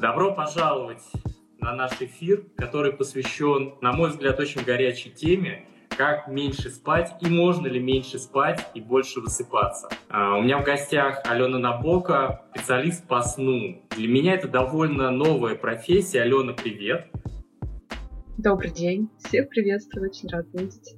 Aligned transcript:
Добро 0.00 0.32
пожаловать 0.32 1.02
на 1.58 1.74
наш 1.74 2.00
эфир, 2.00 2.44
который 2.56 2.92
посвящен, 2.92 3.74
на 3.80 3.92
мой 3.92 4.10
взгляд, 4.10 4.38
очень 4.38 4.62
горячей 4.62 5.10
теме 5.10 5.66
как 5.96 6.28
меньше 6.28 6.70
спать 6.70 7.16
и 7.20 7.26
можно 7.28 7.66
ли 7.66 7.80
меньше 7.80 8.20
спать 8.20 8.64
и 8.74 8.80
больше 8.80 9.18
высыпаться. 9.20 9.88
А, 10.08 10.36
у 10.36 10.42
меня 10.42 10.58
в 10.58 10.64
гостях 10.64 11.20
Алена 11.24 11.58
Набока, 11.58 12.44
специалист 12.54 13.08
по 13.08 13.22
сну. 13.22 13.82
Для 13.96 14.06
меня 14.06 14.34
это 14.34 14.46
довольно 14.46 15.10
новая 15.10 15.56
профессия. 15.56 16.22
Алена, 16.22 16.52
привет. 16.52 17.08
Добрый 18.36 18.70
день. 18.70 19.10
Всех 19.18 19.48
приветствую, 19.48 20.08
очень 20.08 20.28
рад 20.28 20.46
видеть. 20.52 20.94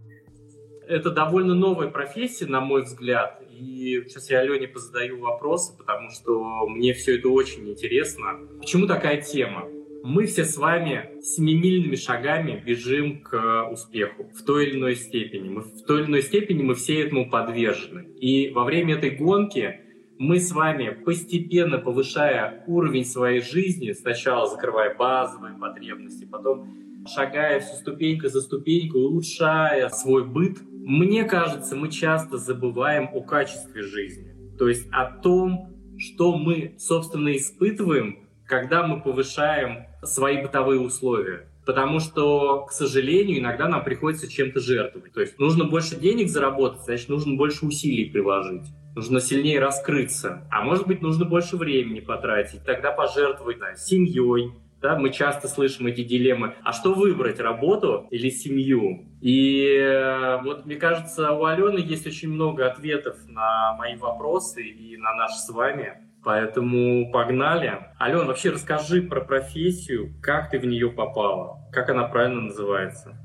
Это 0.87 1.11
довольно 1.11 1.55
новая 1.55 1.89
профессия, 1.89 2.45
на 2.45 2.61
мой 2.61 2.82
взгляд. 2.82 3.39
И 3.61 4.02
сейчас 4.08 4.30
я 4.30 4.40
Алене 4.40 4.68
позадаю 4.68 5.20
вопросы, 5.20 5.77
потому 5.77 6.10
что 6.10 6.66
мне 6.66 6.95
все 6.95 7.18
это 7.18 7.29
очень 7.29 7.68
интересно. 7.68 8.38
Почему 8.59 8.87
такая 8.87 9.20
тема? 9.20 9.68
мы 10.02 10.27
все 10.27 10.45
с 10.45 10.56
вами 10.56 11.10
семимильными 11.23 11.95
шагами 11.95 12.62
бежим 12.65 13.20
к 13.20 13.68
успеху 13.70 14.30
в 14.34 14.42
той 14.45 14.66
или 14.66 14.78
иной 14.78 14.96
степени. 14.96 15.51
Мы, 15.51 15.60
в 15.60 15.82
той 15.82 16.01
или 16.01 16.06
иной 16.09 16.23
степени 16.23 16.62
мы 16.62 16.74
все 16.74 17.02
этому 17.02 17.28
подвержены. 17.28 18.06
И 18.18 18.48
во 18.51 18.65
время 18.65 18.95
этой 18.95 19.10
гонки 19.10 19.80
мы 20.18 20.38
с 20.38 20.52
вами, 20.52 20.90
постепенно 21.04 21.79
повышая 21.79 22.65
уровень 22.66 23.04
своей 23.04 23.40
жизни, 23.40 23.92
сначала 23.92 24.46
закрывая 24.46 24.95
базовые 24.95 25.54
потребности, 25.59 26.24
потом 26.24 27.06
шагая 27.06 27.60
все 27.60 27.74
ступенька 27.77 28.29
за 28.29 28.40
ступенькой, 28.40 29.02
улучшая 29.02 29.88
свой 29.88 30.27
быт, 30.27 30.59
мне 30.83 31.25
кажется, 31.25 31.77
мы 31.77 31.91
часто 31.91 32.39
забываем 32.39 33.11
о 33.12 33.21
качестве 33.21 33.83
жизни. 33.83 34.34
То 34.59 34.69
есть 34.69 34.88
о 34.91 35.07
том, 35.07 35.77
что 35.98 36.37
мы, 36.37 36.75
собственно, 36.79 37.37
испытываем, 37.37 38.29
когда 38.47 38.87
мы 38.87 39.01
повышаем 39.01 39.87
свои 40.02 40.43
бытовые 40.43 40.80
условия. 40.80 41.46
Потому 41.66 42.01
что, 42.01 42.65
к 42.65 42.73
сожалению, 42.73 43.38
иногда 43.38 43.69
нам 43.69 43.85
приходится 43.85 44.27
чем-то 44.27 44.60
жертвовать. 44.60 45.13
То 45.13 45.21
есть 45.21 45.38
нужно 45.38 45.65
больше 45.65 45.96
денег 45.96 46.29
заработать, 46.29 46.82
значит, 46.85 47.10
нужно 47.10 47.37
больше 47.37 47.66
усилий 47.66 48.07
приложить. 48.10 48.66
Нужно 48.97 49.21
сильнее 49.21 49.60
раскрыться. 49.60 50.49
А 50.51 50.65
может 50.65 50.87
быть, 50.87 51.02
нужно 51.02 51.26
больше 51.26 51.57
времени 51.57 52.01
потратить. 52.01 52.65
Тогда 52.65 52.91
пожертвовать 52.91 53.59
да, 53.59 53.76
семьей, 53.76 54.52
да, 54.80 54.96
мы 54.96 55.10
часто 55.10 55.46
слышим 55.48 55.86
эти 55.86 56.02
дилеммы. 56.02 56.54
А 56.64 56.73
что 56.73 56.95
выбрать, 56.95 57.38
работу 57.38 58.06
или 58.10 58.30
семью? 58.30 59.09
И 59.20 59.66
э, 59.78 60.40
вот 60.42 60.64
мне 60.64 60.76
кажется, 60.76 61.32
у 61.32 61.45
Алены 61.45 61.78
есть 61.78 62.06
очень 62.06 62.30
много 62.30 62.66
ответов 62.66 63.16
на 63.28 63.76
мои 63.76 63.96
вопросы 63.96 64.62
и 64.62 64.97
на 64.97 65.14
наши 65.14 65.34
с 65.34 65.48
вами. 65.50 65.92
Поэтому 66.22 67.10
погнали. 67.12 67.86
Ален, 67.98 68.26
вообще 68.26 68.50
расскажи 68.50 69.03
про 69.03 69.20
профессию, 69.22 70.14
как 70.22 70.50
ты 70.50 70.58
в 70.58 70.66
нее 70.66 70.91
попала, 70.91 71.58
как 71.72 71.88
она 71.88 72.04
правильно 72.04 72.42
называется. 72.42 73.16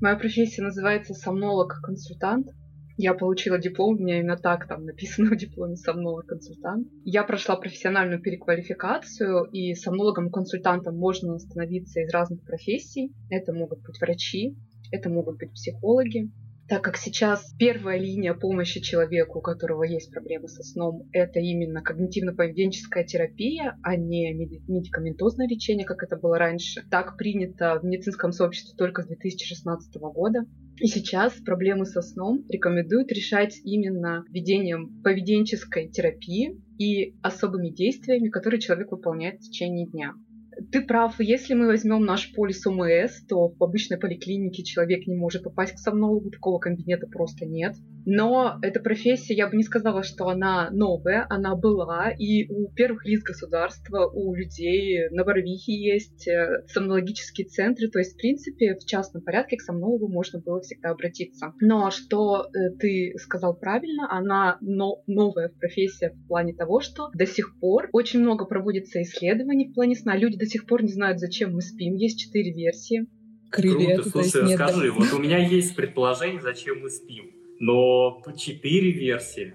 Моя 0.00 0.16
профессия 0.16 0.62
называется 0.62 1.14
сомнолог-консультант. 1.14 2.46
Я 3.00 3.14
получила 3.14 3.58
диплом, 3.58 3.94
у 3.94 3.98
меня 4.00 4.18
именно 4.18 4.36
так 4.36 4.66
там 4.66 4.84
написано 4.84 5.30
в 5.30 5.36
дипломе 5.36 5.76
сомнолог-консультант. 5.76 6.88
Я 7.04 7.22
прошла 7.22 7.54
профессиональную 7.54 8.20
переквалификацию, 8.20 9.44
и 9.52 9.72
сомнологом-консультантом 9.74 10.98
можно 10.98 11.38
становиться 11.38 12.00
из 12.00 12.12
разных 12.12 12.42
профессий. 12.42 13.12
Это 13.30 13.52
могут 13.52 13.82
быть 13.82 14.00
врачи, 14.00 14.56
это 14.90 15.10
могут 15.10 15.38
быть 15.38 15.52
психологи, 15.52 16.28
так 16.68 16.82
как 16.82 16.98
сейчас 16.98 17.54
первая 17.58 17.98
линия 17.98 18.34
помощи 18.34 18.80
человеку, 18.80 19.38
у 19.38 19.42
которого 19.42 19.84
есть 19.84 20.10
проблемы 20.10 20.48
со 20.48 20.62
сном, 20.62 21.08
это 21.12 21.38
именно 21.40 21.82
когнитивно-поведенческая 21.82 23.04
терапия, 23.06 23.78
а 23.82 23.96
не 23.96 24.34
медикаментозное 24.34 25.48
лечение, 25.48 25.86
как 25.86 26.02
это 26.02 26.16
было 26.16 26.36
раньше. 26.36 26.82
Так 26.90 27.16
принято 27.16 27.78
в 27.80 27.84
медицинском 27.84 28.32
сообществе 28.32 28.76
только 28.76 29.02
с 29.02 29.06
2016 29.06 29.94
года. 29.96 30.40
И 30.80 30.86
сейчас 30.86 31.34
проблемы 31.40 31.86
со 31.86 32.02
сном 32.02 32.44
рекомендуют 32.48 33.10
решать 33.10 33.58
именно 33.64 34.24
введением 34.30 35.02
поведенческой 35.02 35.88
терапии 35.88 36.56
и 36.78 37.16
особыми 37.22 37.70
действиями, 37.70 38.28
которые 38.28 38.60
человек 38.60 38.92
выполняет 38.92 39.40
в 39.40 39.50
течение 39.50 39.88
дня. 39.88 40.14
Ты 40.72 40.82
прав, 40.82 41.20
если 41.20 41.54
мы 41.54 41.66
возьмем 41.66 42.04
наш 42.04 42.32
полис 42.34 42.66
ОМС, 42.66 43.26
то 43.28 43.48
в 43.48 43.62
обычной 43.62 43.98
поликлинике 43.98 44.64
человек 44.64 45.06
не 45.06 45.16
может 45.16 45.44
попасть 45.44 45.74
к 45.74 45.78
сомнологу, 45.78 46.30
такого 46.30 46.58
кабинета 46.58 47.06
просто 47.06 47.46
нет. 47.46 47.74
Но 48.10 48.58
эта 48.62 48.80
профессия, 48.80 49.34
я 49.34 49.48
бы 49.48 49.56
не 49.56 49.62
сказала, 49.62 50.02
что 50.02 50.28
она 50.28 50.70
новая, 50.70 51.26
она 51.28 51.54
была, 51.54 52.10
и 52.10 52.50
у 52.50 52.70
первых 52.72 53.04
лиц 53.04 53.22
государства, 53.22 54.06
у 54.06 54.34
людей 54.34 55.10
на 55.10 55.24
Барвихе 55.24 55.74
есть 55.74 56.26
э, 56.26 56.62
сомнологические 56.68 57.46
центры, 57.48 57.88
то 57.88 57.98
есть, 57.98 58.14
в 58.14 58.16
принципе, 58.16 58.76
в 58.76 58.84
частном 58.86 59.22
порядке 59.22 59.58
к 59.58 59.60
сомнологу 59.60 60.08
можно 60.08 60.40
было 60.40 60.60
всегда 60.62 60.90
обратиться. 60.90 61.52
Но 61.60 61.90
что 61.90 62.46
э, 62.46 62.70
ты 62.78 63.12
сказал 63.18 63.54
правильно, 63.54 64.10
она 64.10 64.56
но, 64.62 65.02
новая 65.06 65.50
профессия 65.50 66.10
в 66.10 66.28
плане 66.28 66.54
того, 66.54 66.80
что 66.80 67.10
до 67.12 67.26
сих 67.26 67.58
пор 67.60 67.90
очень 67.92 68.20
много 68.20 68.46
проводится 68.46 69.02
исследований 69.02 69.68
в 69.68 69.74
плане 69.74 69.94
сна, 69.94 70.16
люди 70.16 70.38
до 70.38 70.46
сих 70.48 70.66
пор 70.66 70.82
не 70.82 70.92
знают, 70.92 71.18
зачем 71.20 71.52
мы 71.52 71.62
спим, 71.62 71.94
есть 71.94 72.18
четыре 72.18 72.52
версии. 72.52 73.06
Привет, 73.50 74.02
Круто, 74.02 74.10
слушай, 74.10 74.42
расскажи, 74.42 74.90
вот 74.92 75.12
у 75.12 75.18
меня 75.18 75.38
есть 75.38 75.74
предположение, 75.74 76.40
зачем 76.40 76.80
мы 76.80 76.90
спим 76.90 77.38
но 77.58 78.22
четыре 78.36 78.92
версии. 78.92 79.54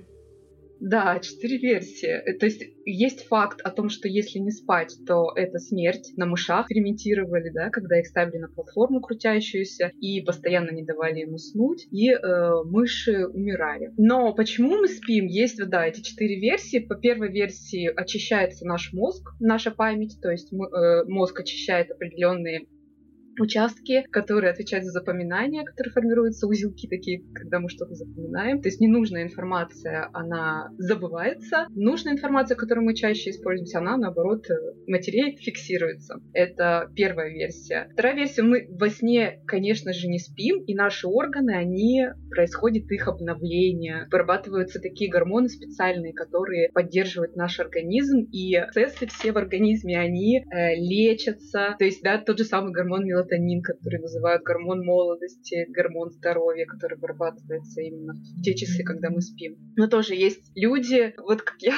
Да, 0.84 1.18
четыре 1.20 1.60
версии. 1.60 2.10
Э, 2.10 2.38
то 2.38 2.46
есть 2.46 2.62
есть 2.84 3.26
факт 3.28 3.62
о 3.62 3.72
том, 3.72 3.88
что 3.88 4.10
если 4.10 4.40
не 4.40 4.52
спать, 4.52 4.94
то 5.08 5.32
это 5.34 5.58
смерть. 5.58 6.12
На 6.18 6.26
мышах 6.26 6.66
экспериментировали, 6.66 7.52
да, 7.52 7.70
когда 7.70 7.98
их 8.02 8.06
ставили 8.06 8.40
на 8.40 8.50
платформу 8.50 9.00
крутящуюся 9.00 9.94
и 10.02 10.20
постоянно 10.20 10.72
не 10.72 10.84
давали 10.84 11.22
им 11.22 11.36
уснуть, 11.36 11.88
и 11.90 12.10
э, 12.10 12.64
мыши 12.66 13.26
умирали. 13.26 13.94
Но 13.98 14.34
почему 14.34 14.76
мы 14.76 14.90
спим? 14.90 15.26
Есть, 15.26 15.58
да, 15.70 15.88
эти 15.88 16.02
четыре 16.02 16.38
версии. 16.38 16.80
По 16.80 16.96
первой 16.96 17.32
версии 17.32 17.88
очищается 17.88 18.66
наш 18.66 18.92
мозг, 18.92 19.30
наша 19.40 19.72
память, 19.72 20.18
то 20.22 20.32
есть 20.32 20.52
мы, 20.52 20.68
э, 20.68 21.06
мозг 21.06 21.40
очищает 21.40 21.92
определенные 21.92 22.68
участки, 23.40 24.04
которые 24.12 24.52
отвечают 24.52 24.86
за 24.86 24.92
запоминание, 24.92 25.64
которые 25.64 25.92
формируются, 25.92 26.48
узелки 26.48 26.88
такие, 26.88 27.24
когда 27.34 27.60
мы 27.60 27.70
что-то 27.70 27.96
запоминаем. 27.96 28.62
То 28.62 28.70
есть 28.70 28.80
ненужная 28.80 29.24
информация, 29.24 30.10
она 30.14 30.70
забывается. 30.78 31.68
Нужная 31.70 32.14
информация, 32.14 32.56
которую 32.56 32.86
мы 32.86 32.96
чаще 32.96 33.32
используем, 33.32 33.64
она, 33.76 33.98
наоборот, 33.98 34.46
матереет, 34.88 35.40
фиксируется. 35.40 36.20
Это 36.34 36.90
первая 36.96 37.30
версия. 37.30 37.90
Вторая 37.94 38.16
версия, 38.16 38.44
мы 38.44 38.68
во 38.70 38.90
сне, 38.90 39.42
конечно 39.46 39.94
же, 39.94 40.08
не 40.08 40.20
спим, 40.20 40.64
и 40.64 40.76
наши 40.76 41.08
органы, 41.08 41.56
они, 41.56 42.08
происходит 42.30 42.92
их 42.92 43.08
обновление. 43.08 44.08
Вырабатываются 44.12 44.80
такие 44.80 45.10
гормоны 45.10 45.50
специальные, 45.50 46.14
которые 46.14 46.70
поддерживают 46.70 47.36
наш 47.36 47.60
организм, 47.60 48.28
и 48.32 48.60
процессы 48.74 49.08
все 49.08 49.32
в 49.32 49.38
организме, 49.38 50.00
они 50.00 50.40
э, 50.40 50.76
лечатся. 50.76 51.76
То 51.78 51.86
есть, 51.86 52.02
да, 52.02 52.18
тот 52.18 52.38
же 52.38 52.46
самый 52.46 52.74
гормон 52.74 53.06
мелатонин 53.06 53.23
мелатонин, 53.24 53.62
который 53.62 54.00
называют 54.00 54.44
гормон 54.44 54.84
молодости, 54.84 55.66
гормон 55.70 56.12
здоровья, 56.12 56.66
который 56.66 56.98
вырабатывается 56.98 57.82
именно 57.82 58.14
в 58.14 58.42
те 58.42 58.54
часы, 58.56 58.84
когда 58.84 59.10
мы 59.10 59.22
спим. 59.22 59.58
Но 59.76 59.88
тоже 59.88 60.16
есть 60.16 60.52
люди, 60.56 61.14
вот 61.18 61.42
как 61.42 61.56
я 61.62 61.74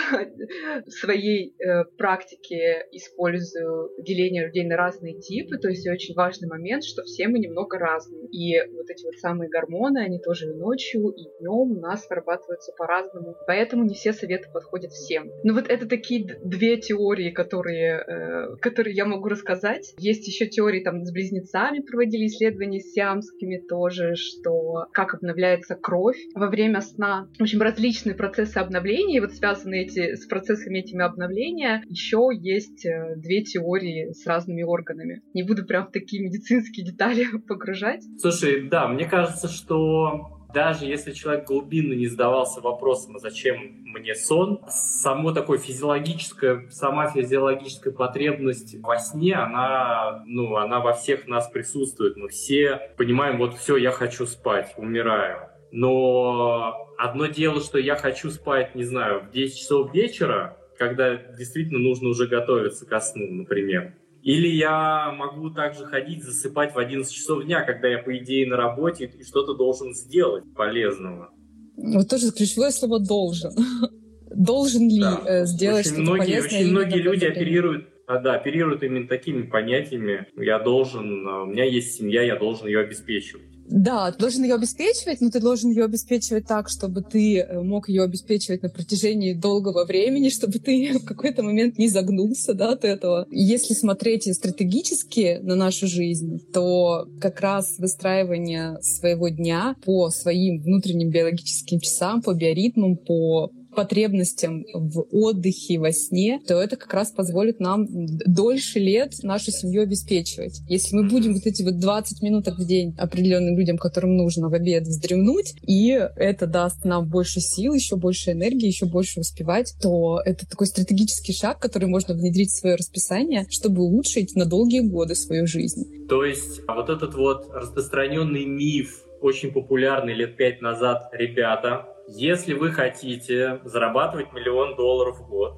в 0.85 0.91
своей 0.91 1.55
э, 1.59 1.85
практике 1.97 2.85
использую 2.91 3.91
деление 3.99 4.47
людей 4.47 4.65
на 4.65 4.75
разные 4.75 5.19
типы, 5.19 5.57
то 5.57 5.69
есть 5.69 5.87
очень 5.87 6.15
важный 6.15 6.47
момент, 6.47 6.83
что 6.83 7.03
все 7.03 7.27
мы 7.27 7.39
немного 7.39 7.77
разные. 7.77 8.27
И 8.31 8.59
вот 8.73 8.89
эти 8.89 9.05
вот 9.05 9.15
самые 9.15 9.49
гормоны, 9.49 9.99
они 9.99 10.19
тоже 10.19 10.51
и 10.51 10.53
ночью, 10.53 11.09
и 11.09 11.23
днем 11.39 11.77
у 11.77 11.79
нас 11.79 12.07
вырабатываются 12.09 12.73
по-разному. 12.77 13.35
Поэтому 13.47 13.83
не 13.85 13.93
все 13.93 14.13
советы 14.13 14.49
подходят 14.51 14.91
всем. 14.91 15.29
Но 15.43 15.53
вот 15.53 15.69
это 15.69 15.87
такие 15.87 16.25
две 16.43 16.77
теории, 16.77 17.31
которые, 17.31 18.03
э, 18.07 18.55
которые 18.57 18.95
я 18.95 19.05
могу 19.05 19.27
рассказать. 19.27 19.93
Есть 19.97 20.27
еще 20.27 20.47
теории 20.47 20.83
там 20.83 21.03
с 21.05 21.11
близнецами 21.11 21.34
близнецами 21.35 21.79
проводили 21.79 22.27
исследования 22.27 22.79
с 22.79 22.93
сиамскими 22.93 23.57
тоже, 23.57 24.15
что 24.15 24.85
как 24.91 25.13
обновляется 25.13 25.75
кровь 25.75 26.17
во 26.33 26.47
время 26.47 26.81
сна. 26.81 27.27
В 27.37 27.43
общем, 27.43 27.61
различные 27.61 28.15
процессы 28.15 28.57
обновления, 28.57 29.17
и 29.17 29.19
вот 29.19 29.33
связанные 29.33 29.85
эти, 29.85 30.15
с 30.15 30.25
процессами 30.25 30.79
этими 30.79 31.03
обновления, 31.03 31.83
еще 31.87 32.29
есть 32.33 32.85
э, 32.85 33.15
две 33.17 33.43
теории 33.43 34.11
с 34.11 34.25
разными 34.25 34.63
органами. 34.63 35.21
Не 35.33 35.43
буду 35.43 35.65
прям 35.65 35.87
в 35.87 35.91
такие 35.91 36.23
медицинские 36.23 36.85
детали 36.85 37.25
погружать. 37.47 38.03
Слушай, 38.19 38.67
да, 38.69 38.87
мне 38.87 39.05
кажется, 39.05 39.47
что 39.47 40.44
даже 40.55 40.85
если 40.85 41.11
человек 41.11 41.45
глубинно 41.45 41.93
не 41.93 42.07
задавался 42.07 42.61
вопросом, 42.61 43.17
а 43.17 43.19
зачем 43.19 43.57
мне 43.83 44.15
сон, 44.15 44.61
само 44.69 45.33
такое 45.33 45.57
физиологическое, 45.57 46.69
сама 46.69 47.11
физиологическая 47.11 47.91
потребность 47.91 48.73
во 48.81 48.97
сне, 48.97 49.35
она, 49.35 50.23
ну, 50.25 50.55
она 50.55 50.79
во 50.79 50.93
всех 50.93 51.27
нас 51.27 51.49
присутствует. 51.49 52.15
Мы 52.15 52.29
все 52.29 52.93
понимаем, 52.97 53.37
вот 53.37 53.57
все, 53.57 53.75
я 53.75 53.91
хочу 53.91 54.25
спать, 54.25 54.73
умираю. 54.77 55.49
Но 55.73 56.87
одно 56.97 57.25
дело, 57.25 57.59
что 57.59 57.77
я 57.77 57.97
хочу 57.97 58.29
спать, 58.31 58.75
не 58.75 58.85
знаю, 58.85 59.25
в 59.25 59.31
10 59.31 59.59
часов 59.59 59.93
вечера, 59.93 60.57
когда 60.79 61.15
действительно 61.15 61.79
нужно 61.79 62.07
уже 62.07 62.27
готовиться 62.27 62.85
ко 62.85 63.01
сну, 63.01 63.29
например. 63.29 63.93
Или 64.25 64.47
я 64.47 65.11
могу 65.11 65.51
также 65.51 65.85
ходить, 65.85 66.23
засыпать 66.23 66.73
в 66.73 66.79
11 66.79 67.13
часов 67.13 67.45
дня, 67.45 67.63
когда 67.63 67.87
я, 67.87 67.99
по 67.99 68.17
идее, 68.17 68.47
на 68.47 68.57
работе 68.57 69.05
и 69.05 69.23
что-то 69.23 69.53
должен 69.53 69.93
сделать 69.93 70.43
полезного. 70.55 71.29
Вот 71.77 72.09
тоже 72.09 72.31
ключевое 72.31 72.71
слово 72.71 72.99
«должен». 72.99 73.51
Должен 74.35 74.89
ли 74.89 74.99
да. 74.99 75.21
Э, 75.25 75.45
сделать 75.45 75.85
что-то 75.85 76.01
многие, 76.01 76.41
полезное? 76.41 76.59
Очень 76.59 76.71
многие 76.71 77.01
люди 77.01 77.25
оперируют 77.25 77.87
а, 78.07 78.19
да, 78.19 78.33
оперируют 78.35 78.83
именно 78.83 79.07
такими 79.07 79.43
понятиями. 79.43 80.27
Я 80.35 80.59
должен, 80.59 81.27
а, 81.27 81.43
у 81.43 81.45
меня 81.45 81.63
есть 81.63 81.95
семья, 81.95 82.21
я 82.23 82.35
должен 82.35 82.67
ее 82.67 82.81
обеспечивать. 82.81 83.54
Да, 83.67 84.11
ты 84.11 84.19
должен 84.19 84.43
ее 84.43 84.55
обеспечивать, 84.55 85.21
но 85.21 85.29
ты 85.29 85.39
должен 85.39 85.71
ее 85.71 85.85
обеспечивать 85.85 86.45
так, 86.45 86.69
чтобы 86.69 87.01
ты 87.01 87.39
э, 87.39 87.61
мог 87.61 87.89
ее 87.89 88.03
обеспечивать 88.03 88.61
на 88.61 88.69
протяжении 88.69 89.33
долгого 89.33 89.85
времени, 89.85 90.29
чтобы 90.29 90.59
ты 90.59 90.93
в 90.99 91.05
какой-то 91.05 91.43
момент 91.43 91.77
не 91.77 91.89
загнулся 91.89 92.53
да, 92.53 92.73
от 92.73 92.85
этого. 92.85 93.25
Если 93.31 93.73
смотреть 93.73 94.33
стратегически 94.33 95.39
на 95.41 95.55
нашу 95.55 95.87
жизнь, 95.87 96.39
то 96.53 97.07
как 97.19 97.41
раз 97.41 97.77
выстраивание 97.79 98.77
своего 98.81 99.29
дня 99.29 99.75
по 99.83 100.09
своим 100.09 100.61
внутренним 100.61 101.09
биологическим 101.09 101.79
часам, 101.79 102.21
по 102.21 102.33
биоритмам, 102.33 102.97
по 102.97 103.51
потребностям 103.75 104.65
в 104.73 105.05
отдыхе, 105.11 105.79
во 105.79 105.91
сне, 105.91 106.41
то 106.47 106.55
это 106.55 106.75
как 106.75 106.93
раз 106.93 107.11
позволит 107.11 107.59
нам 107.59 107.85
дольше 108.25 108.79
лет 108.79 109.13
нашу 109.23 109.51
семью 109.51 109.83
обеспечивать. 109.83 110.61
Если 110.67 110.95
мы 110.95 111.07
будем 111.07 111.33
вот 111.33 111.45
эти 111.45 111.63
вот 111.63 111.79
20 111.79 112.21
минуток 112.21 112.57
в 112.57 112.65
день 112.65 112.95
определенным 112.97 113.57
людям, 113.57 113.77
которым 113.77 114.15
нужно 114.15 114.49
в 114.49 114.53
обед 114.53 114.83
вздремнуть, 114.83 115.55
и 115.61 115.89
это 116.15 116.47
даст 116.47 116.85
нам 116.85 117.07
больше 117.07 117.39
сил, 117.39 117.73
еще 117.73 117.95
больше 117.95 118.31
энергии, 118.31 118.67
еще 118.67 118.85
больше 118.85 119.19
успевать, 119.19 119.73
то 119.81 120.21
это 120.23 120.47
такой 120.47 120.67
стратегический 120.67 121.33
шаг, 121.33 121.59
который 121.59 121.87
можно 121.87 122.13
внедрить 122.13 122.49
в 122.49 122.59
свое 122.59 122.75
расписание, 122.75 123.45
чтобы 123.49 123.83
улучшить 123.83 124.35
на 124.35 124.45
долгие 124.45 124.81
годы 124.81 125.15
свою 125.15 125.47
жизнь. 125.47 126.07
То 126.07 126.23
есть 126.23 126.61
а 126.67 126.75
вот 126.75 126.89
этот 126.89 127.15
вот 127.15 127.49
распространенный 127.53 128.45
миф, 128.45 129.01
очень 129.25 129.51
популярный 129.51 130.13
лет 130.13 130.37
пять 130.37 130.61
назад, 130.61 131.09
ребята, 131.11 131.87
если 132.07 132.53
вы 132.53 132.71
хотите 132.71 133.59
зарабатывать 133.63 134.31
миллион 134.31 134.75
долларов 134.75 135.17
в 135.17 135.27
год, 135.27 135.57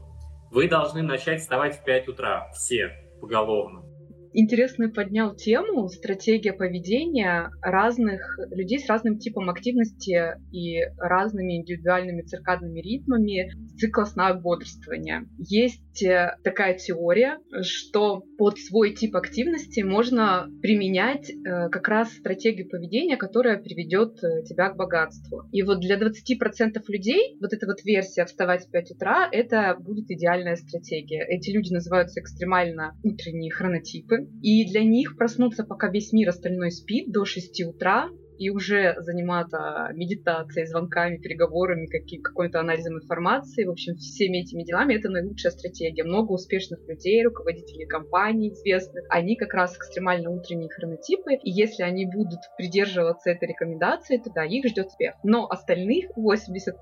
вы 0.52 0.70
должны 0.70 1.02
начать 1.02 1.42
вставать 1.42 1.78
в 1.78 1.84
5 1.84 2.08
утра, 2.08 2.50
все 2.54 2.94
поголовно 3.20 3.97
интересную 4.34 4.92
поднял 4.94 5.36
тему 5.36 5.88
стратегия 5.90 6.54
поведения 6.54 7.52
разных 7.62 8.40
людей 8.52 8.80
с 8.80 8.88
разным 8.88 9.18
типом 9.18 9.50
активности 9.50 10.36
и 10.52 10.82
разными 10.98 11.58
индивидуальными 11.58 12.22
циркадными 12.22 12.80
ритмами 12.80 13.52
цикла 13.78 14.06
сна 14.06 14.34
бодрствования. 14.34 15.28
Есть 15.38 16.04
э, 16.04 16.36
такая 16.44 16.78
теория, 16.78 17.40
что 17.62 18.24
под 18.38 18.58
свой 18.60 18.94
тип 18.94 19.16
активности 19.16 19.82
можно 19.82 20.48
применять 20.62 21.30
э, 21.30 21.70
как 21.70 21.88
раз 21.88 22.14
стратегию 22.14 22.70
поведения, 22.70 23.18
которая 23.18 23.58
приведет 23.58 24.24
э, 24.24 24.44
тебя 24.44 24.70
к 24.70 24.78
богатству. 24.78 25.44
И 25.52 25.64
вот 25.64 25.80
для 25.80 25.98
20% 25.98 26.82
людей 26.88 27.38
вот 27.40 27.54
эта 27.54 27.66
вот 27.66 27.84
версия 27.84 28.26
«вставать 28.26 28.66
в 28.66 28.72
5 28.72 28.92
утра»— 28.92 29.28
это 29.32 29.76
будет 29.80 30.10
идеальная 30.10 30.56
стратегия. 30.56 31.26
Эти 31.28 31.52
люди 31.52 31.74
называются 31.74 32.20
экстремально 32.20 32.96
утренние 33.04 33.52
хронотипы. 33.52 34.17
И 34.42 34.66
для 34.66 34.84
них 34.84 35.18
проснуться, 35.18 35.64
пока 35.64 35.90
весь 35.90 36.14
мир 36.14 36.30
остальной 36.30 36.72
спит, 36.72 37.12
до 37.12 37.26
6 37.26 37.64
утра, 37.66 38.10
и 38.38 38.50
уже 38.50 38.96
заниматься 39.00 39.90
медитацией, 39.94 40.68
звонками, 40.68 41.18
переговорами, 41.18 41.86
каким, 41.86 42.22
какой-то 42.22 42.60
анализом 42.60 42.98
информации, 42.98 43.66
в 43.66 43.72
общем, 43.72 43.96
всеми 43.96 44.40
этими 44.40 44.64
делами, 44.64 44.96
это 44.96 45.10
наилучшая 45.10 45.52
стратегия. 45.52 46.04
Много 46.04 46.34
успешных 46.34 46.80
людей, 46.88 47.24
руководителей 47.24 47.86
компаний 47.86 48.50
известных, 48.50 49.06
они 49.10 49.36
как 49.36 49.54
раз 49.54 49.76
экстремально 49.76 50.32
утренние 50.32 50.70
хронотипы, 50.70 51.36
и 51.36 51.50
если 51.50 51.84
они 51.84 52.06
будут 52.06 52.40
придерживаться 52.58 53.30
этой 53.30 53.50
рекомендации, 53.50 54.18
то 54.18 54.32
да, 54.34 54.44
их 54.44 54.66
ждет 54.66 54.88
успех. 54.98 55.16
Но 55.24 55.48
остальных 55.48 56.06
80% 56.18 56.74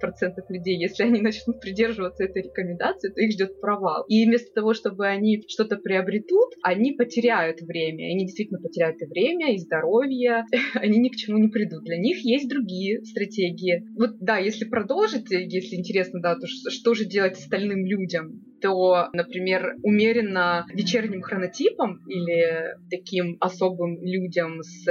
людей, 0.49 0.77
если 0.77 1.03
они 1.03 1.21
начнут 1.21 1.59
придерживаться 1.59 2.23
этой 2.23 2.43
рекомендации, 2.43 3.09
то 3.09 3.21
их 3.21 3.33
ждет 3.33 3.59
провал. 3.59 4.05
И 4.07 4.25
вместо 4.25 4.53
того, 4.53 4.73
чтобы 4.73 5.05
они 5.07 5.43
что-то 5.47 5.77
приобретут, 5.77 6.53
они 6.63 6.93
потеряют 6.93 7.61
время. 7.61 8.05
Они 8.05 8.25
действительно 8.25 8.59
потеряют 8.59 9.01
и 9.01 9.05
время, 9.05 9.53
и 9.53 9.57
здоровье, 9.57 10.45
они 10.75 10.99
ни 10.99 11.09
к 11.09 11.15
чему 11.15 11.37
не 11.37 11.44
не 11.45 11.51
придут. 11.51 11.83
Для 11.83 11.97
них 11.97 12.19
есть 12.19 12.49
другие 12.49 13.03
стратегии. 13.05 13.85
Вот 13.95 14.17
да, 14.19 14.37
если 14.37 14.65
продолжить, 14.65 15.29
если 15.29 15.75
интересно, 15.75 16.19
да, 16.21 16.35
то 16.35 16.47
что 16.47 16.93
же 16.93 17.05
делать 17.05 17.37
остальным 17.37 17.85
людям? 17.85 18.41
То, 18.61 19.09
например, 19.13 19.75
умеренно 19.83 20.65
вечерним 20.73 21.21
хронотипом 21.21 22.01
или 22.07 22.75
таким 22.89 23.37
особым 23.39 24.01
людям 24.01 24.61
с 24.61 24.85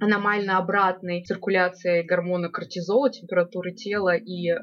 аномально 0.00 0.58
обратной 0.58 1.24
циркуляцией 1.24 2.04
гормона 2.04 2.48
кортизола, 2.48 3.10
температуры 3.10 3.72
тела 3.72 4.14
и 4.16 4.48
э, 4.50 4.56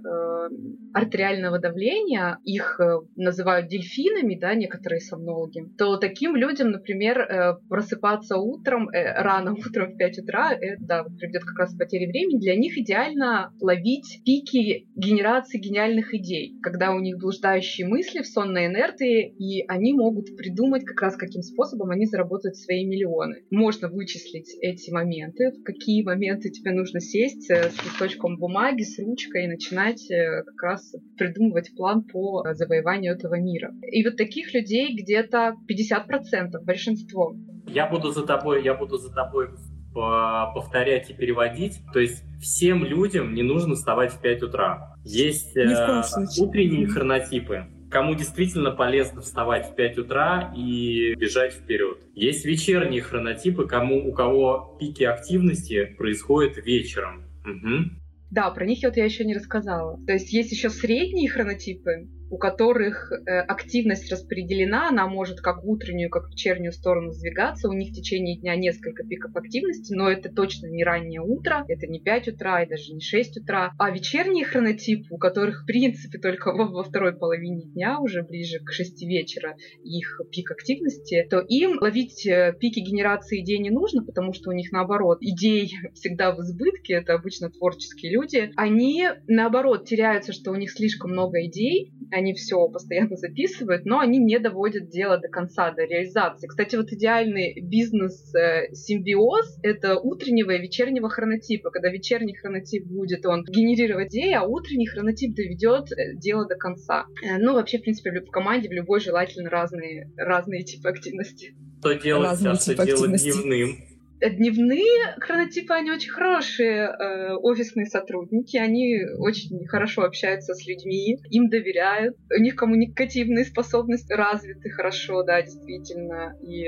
артериального 0.94 1.60
давления, 1.60 2.40
их 2.44 2.80
э, 2.80 3.00
называют 3.16 3.68
дельфинами, 3.68 4.38
да, 4.40 4.54
некоторые 4.56 5.02
сомнологи, 5.02 5.66
то 5.78 5.98
таким 5.98 6.36
людям, 6.36 6.72
например, 6.72 7.20
э, 7.20 7.58
просыпаться 7.68 8.38
утром, 8.38 8.90
э, 8.90 9.22
рано 9.22 9.54
утром 9.54 9.94
в 9.94 9.98
5 9.98 10.20
утра, 10.20 10.54
это, 10.54 10.78
да, 10.80 11.04
приведет 11.04 11.44
как 11.44 11.60
раз 11.60 11.74
к 11.74 11.78
потере 11.78 12.08
времени, 12.08 12.40
для 12.40 12.56
них 12.56 12.78
идеально 12.78 13.52
ловить 13.60 14.22
пики 14.24 14.88
генерации 14.96 15.60
гениальных 15.60 16.14
идей, 16.14 16.54
когда 16.62 16.94
у 16.94 17.00
них 17.00 17.18
блуждающие 17.18 17.88
мысли 17.88 18.22
в 18.22 18.28
сонной 18.36 18.68
инерции, 18.68 19.34
и 19.40 19.66
они 19.68 19.94
могут 19.94 20.36
придумать 20.36 20.84
как 20.84 21.02
раз 21.02 21.16
каким 21.16 21.42
способом 21.42 21.92
они 21.92 22.06
заработают 22.06 22.58
свои 22.58 22.86
миллионы. 22.86 23.44
Можно 23.50 23.88
вычислить 23.88 24.54
эти 24.62 24.92
моменты, 24.92 25.52
в 25.52 25.64
какие 25.64 26.04
моменты 26.04 26.50
тебе 26.50 26.72
нужно 26.72 27.00
сесть 27.00 27.50
э, 27.50 27.70
с 27.70 27.84
листочком 27.84 28.38
бумаги, 28.38 28.84
с 28.84 29.00
ручкой 29.00 29.46
и 29.46 29.48
начинать 29.48 30.12
э, 30.12 30.44
как 30.46 30.62
раз 30.62 30.94
придумывать 31.18 31.72
план 31.76 32.04
по 32.04 32.44
завоеванию 32.54 33.14
этого 33.14 33.40
мира. 33.40 33.74
И 33.90 34.04
вот 34.04 34.18
таких 34.18 34.54
людей 34.54 34.94
где-то 34.94 35.56
50%, 35.70 36.64
большинство. 36.64 37.36
Я 37.68 37.88
буду 37.88 38.12
за 38.12 38.26
тобой, 38.26 38.64
я 38.64 38.74
буду 38.74 38.98
за 38.98 39.12
тобой 39.14 39.50
повторять 39.96 41.10
и 41.10 41.14
переводить. 41.14 41.80
То 41.94 42.00
есть 42.00 42.24
всем 42.42 42.84
людям 42.84 43.34
не 43.34 43.44
нужно 43.44 43.76
вставать 43.76 44.12
в 44.12 44.22
5 44.22 44.44
утра. 44.44 44.94
Есть 45.06 45.56
э, 45.56 46.04
утренние 46.38 46.88
хронотипы, 46.88 47.68
кому 47.96 48.14
действительно 48.14 48.72
полезно 48.72 49.22
вставать 49.22 49.72
в 49.72 49.76
5 49.76 50.00
утра 50.00 50.54
и 50.54 51.16
бежать 51.16 51.54
вперед. 51.54 51.98
Есть 52.14 52.44
вечерние 52.44 53.02
хронотипы, 53.02 53.66
кому, 53.66 54.10
у 54.10 54.12
кого 54.12 54.76
пики 54.78 55.04
активности 55.04 55.96
происходят 55.98 56.58
вечером. 56.58 57.24
Угу. 57.46 57.92
Да, 58.32 58.52
про 58.52 58.66
них 58.66 58.80
вот 58.84 58.98
я 58.98 59.06
еще 59.06 59.24
не 59.24 59.34
рассказала. 59.34 59.98
То 60.06 60.12
есть 60.12 60.34
есть 60.34 60.52
еще 60.52 60.70
средние 60.70 61.30
хронотипы, 61.30 62.10
у 62.30 62.38
которых 62.38 63.12
э, 63.12 63.40
активность 63.42 64.12
распределена, 64.12 64.90
она 64.90 65.08
может 65.08 65.40
как 65.42 65.64
в 65.64 65.70
утреннюю, 65.70 66.10
как 66.10 66.28
в 66.28 66.32
вечернюю 66.32 66.72
сторону 66.72 67.12
сдвигаться. 67.12 67.70
У 67.70 67.74
них 67.74 67.92
в 67.92 67.96
течение 67.96 68.38
дня 68.38 68.56
несколько 68.56 69.04
пиков 69.04 69.36
активности, 69.36 69.94
но 69.94 70.10
это 70.10 70.30
точно 70.30 70.68
не 70.68 70.84
раннее 70.84 71.22
утро, 71.22 71.66
это 71.68 71.88
не 71.88 72.00
5 72.00 72.30
утра 72.30 72.64
и 72.64 72.70
даже 72.70 72.94
не 72.94 73.02
6 73.02 73.38
утра. 73.38 73.72
А 73.78 73.92
вечерние 73.92 74.46
хронотипы, 74.46 75.08
у 75.10 75.18
которых, 75.18 75.64
в 75.64 75.66
принципе, 75.66 76.18
только 76.20 76.52
во, 76.52 76.66
во 76.66 76.84
второй 76.84 77.16
половине 77.16 77.66
дня, 77.66 78.00
уже 78.00 78.24
ближе 78.24 78.60
к 78.60 78.72
6 78.72 79.04
вечера, 79.04 79.56
их 79.84 80.22
пик 80.32 80.52
активности, 80.52 81.26
то 81.30 81.40
им 81.40 81.78
ловить 81.80 82.26
э, 82.26 82.54
пики 82.60 82.80
генерации 82.80 83.42
идей 83.42 83.60
не 83.60 83.70
нужно, 83.70 84.04
потому 84.04 84.34
что 84.34 84.50
у 84.50 84.54
них, 84.54 84.72
наоборот, 84.72 85.20
идей 85.22 85.72
всегда 85.94 86.34
в 86.34 86.40
избытке, 86.40 86.96
это 86.96 87.14
обычно 87.14 87.50
творческие 87.50 88.14
люди. 88.14 88.52
Они, 88.56 89.08
наоборот, 89.28 89.86
теряются, 89.86 90.34
что 90.34 90.52
у 90.52 90.56
них 90.56 90.72
слишком 90.72 91.12
много 91.12 91.46
идей, 91.46 91.94
они 92.16 92.34
все 92.34 92.68
постоянно 92.70 93.18
записывают, 93.18 93.86
но 93.86 94.00
они 94.00 94.20
не 94.20 94.40
доводят 94.40 94.90
дело 94.90 95.18
до 95.18 95.28
конца, 95.28 95.72
до 95.72 95.84
реализации. 95.84 96.48
Кстати, 96.48 96.78
вот 96.78 96.92
идеальный 96.92 97.60
бизнес-симбиоз— 97.62 99.60
это 99.64 100.00
утреннего 100.00 100.52
и 100.52 100.62
вечернего 100.62 101.10
хронотипа. 101.10 101.72
Когда 101.72 101.90
вечерний 101.90 102.34
хронотип 102.34 102.86
будет 102.86 103.26
он 103.26 103.44
генерировать 103.44 104.14
идеи, 104.14 104.32
а 104.34 104.44
утренний 104.44 104.88
хронотип 104.88 105.36
доведет 105.36 105.92
э, 105.92 106.16
дело 106.16 106.48
до 106.48 106.56
конца. 106.56 107.06
Э, 107.22 107.38
ну, 107.38 107.54
вообще, 107.54 107.80
в 107.80 107.82
принципе, 107.82 108.12
в 108.22 108.32
команде, 108.32 108.70
в 108.70 108.72
любой 108.72 109.02
желательно 109.02 109.50
разные, 109.50 110.10
разные 110.16 110.64
типы 110.64 110.88
активности. 110.90 111.54
Что 111.80 111.94
делать, 111.94 112.30
Разные 112.30 112.54
а 112.54 112.56
что 112.56 112.86
делать 112.86 113.22
дневным? 113.22 113.95
Дневные 114.22 115.16
хронотипы, 115.20 115.74
они 115.74 115.92
очень 115.92 116.10
хорошие 116.10 116.88
э, 116.88 117.34
офисные 117.36 117.86
сотрудники, 117.86 118.56
они 118.56 119.02
очень 119.20 119.68
хорошо 119.68 120.04
общаются 120.04 120.54
с 120.54 120.66
людьми, 120.66 121.18
им 121.30 121.50
доверяют, 121.50 122.16
у 122.36 122.42
них 122.42 122.56
коммуникативные 122.56 123.44
способности 123.44 124.14
развиты 124.14 124.70
хорошо, 124.70 125.24
да, 125.24 125.42
действительно, 125.42 126.38
и 126.42 126.66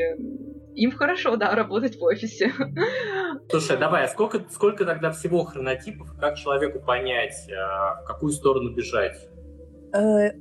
им 0.75 0.91
хорошо, 0.91 1.37
да, 1.37 1.55
работать 1.55 1.97
в 1.97 2.03
офисе. 2.03 2.51
Слушай, 3.49 3.77
давай, 3.77 4.03
а 4.03 4.07
сколько, 4.07 4.43
сколько 4.49 4.83
тогда 4.83 5.11
всего 5.11 5.43
хронотипов, 5.43 6.13
как 6.19 6.35
человеку 6.35 6.79
понять, 6.79 7.47
э, 7.47 7.53
в 7.53 8.03
какую 8.05 8.33
сторону 8.33 8.75
бежать? 8.75 9.17
Э, 9.93 10.31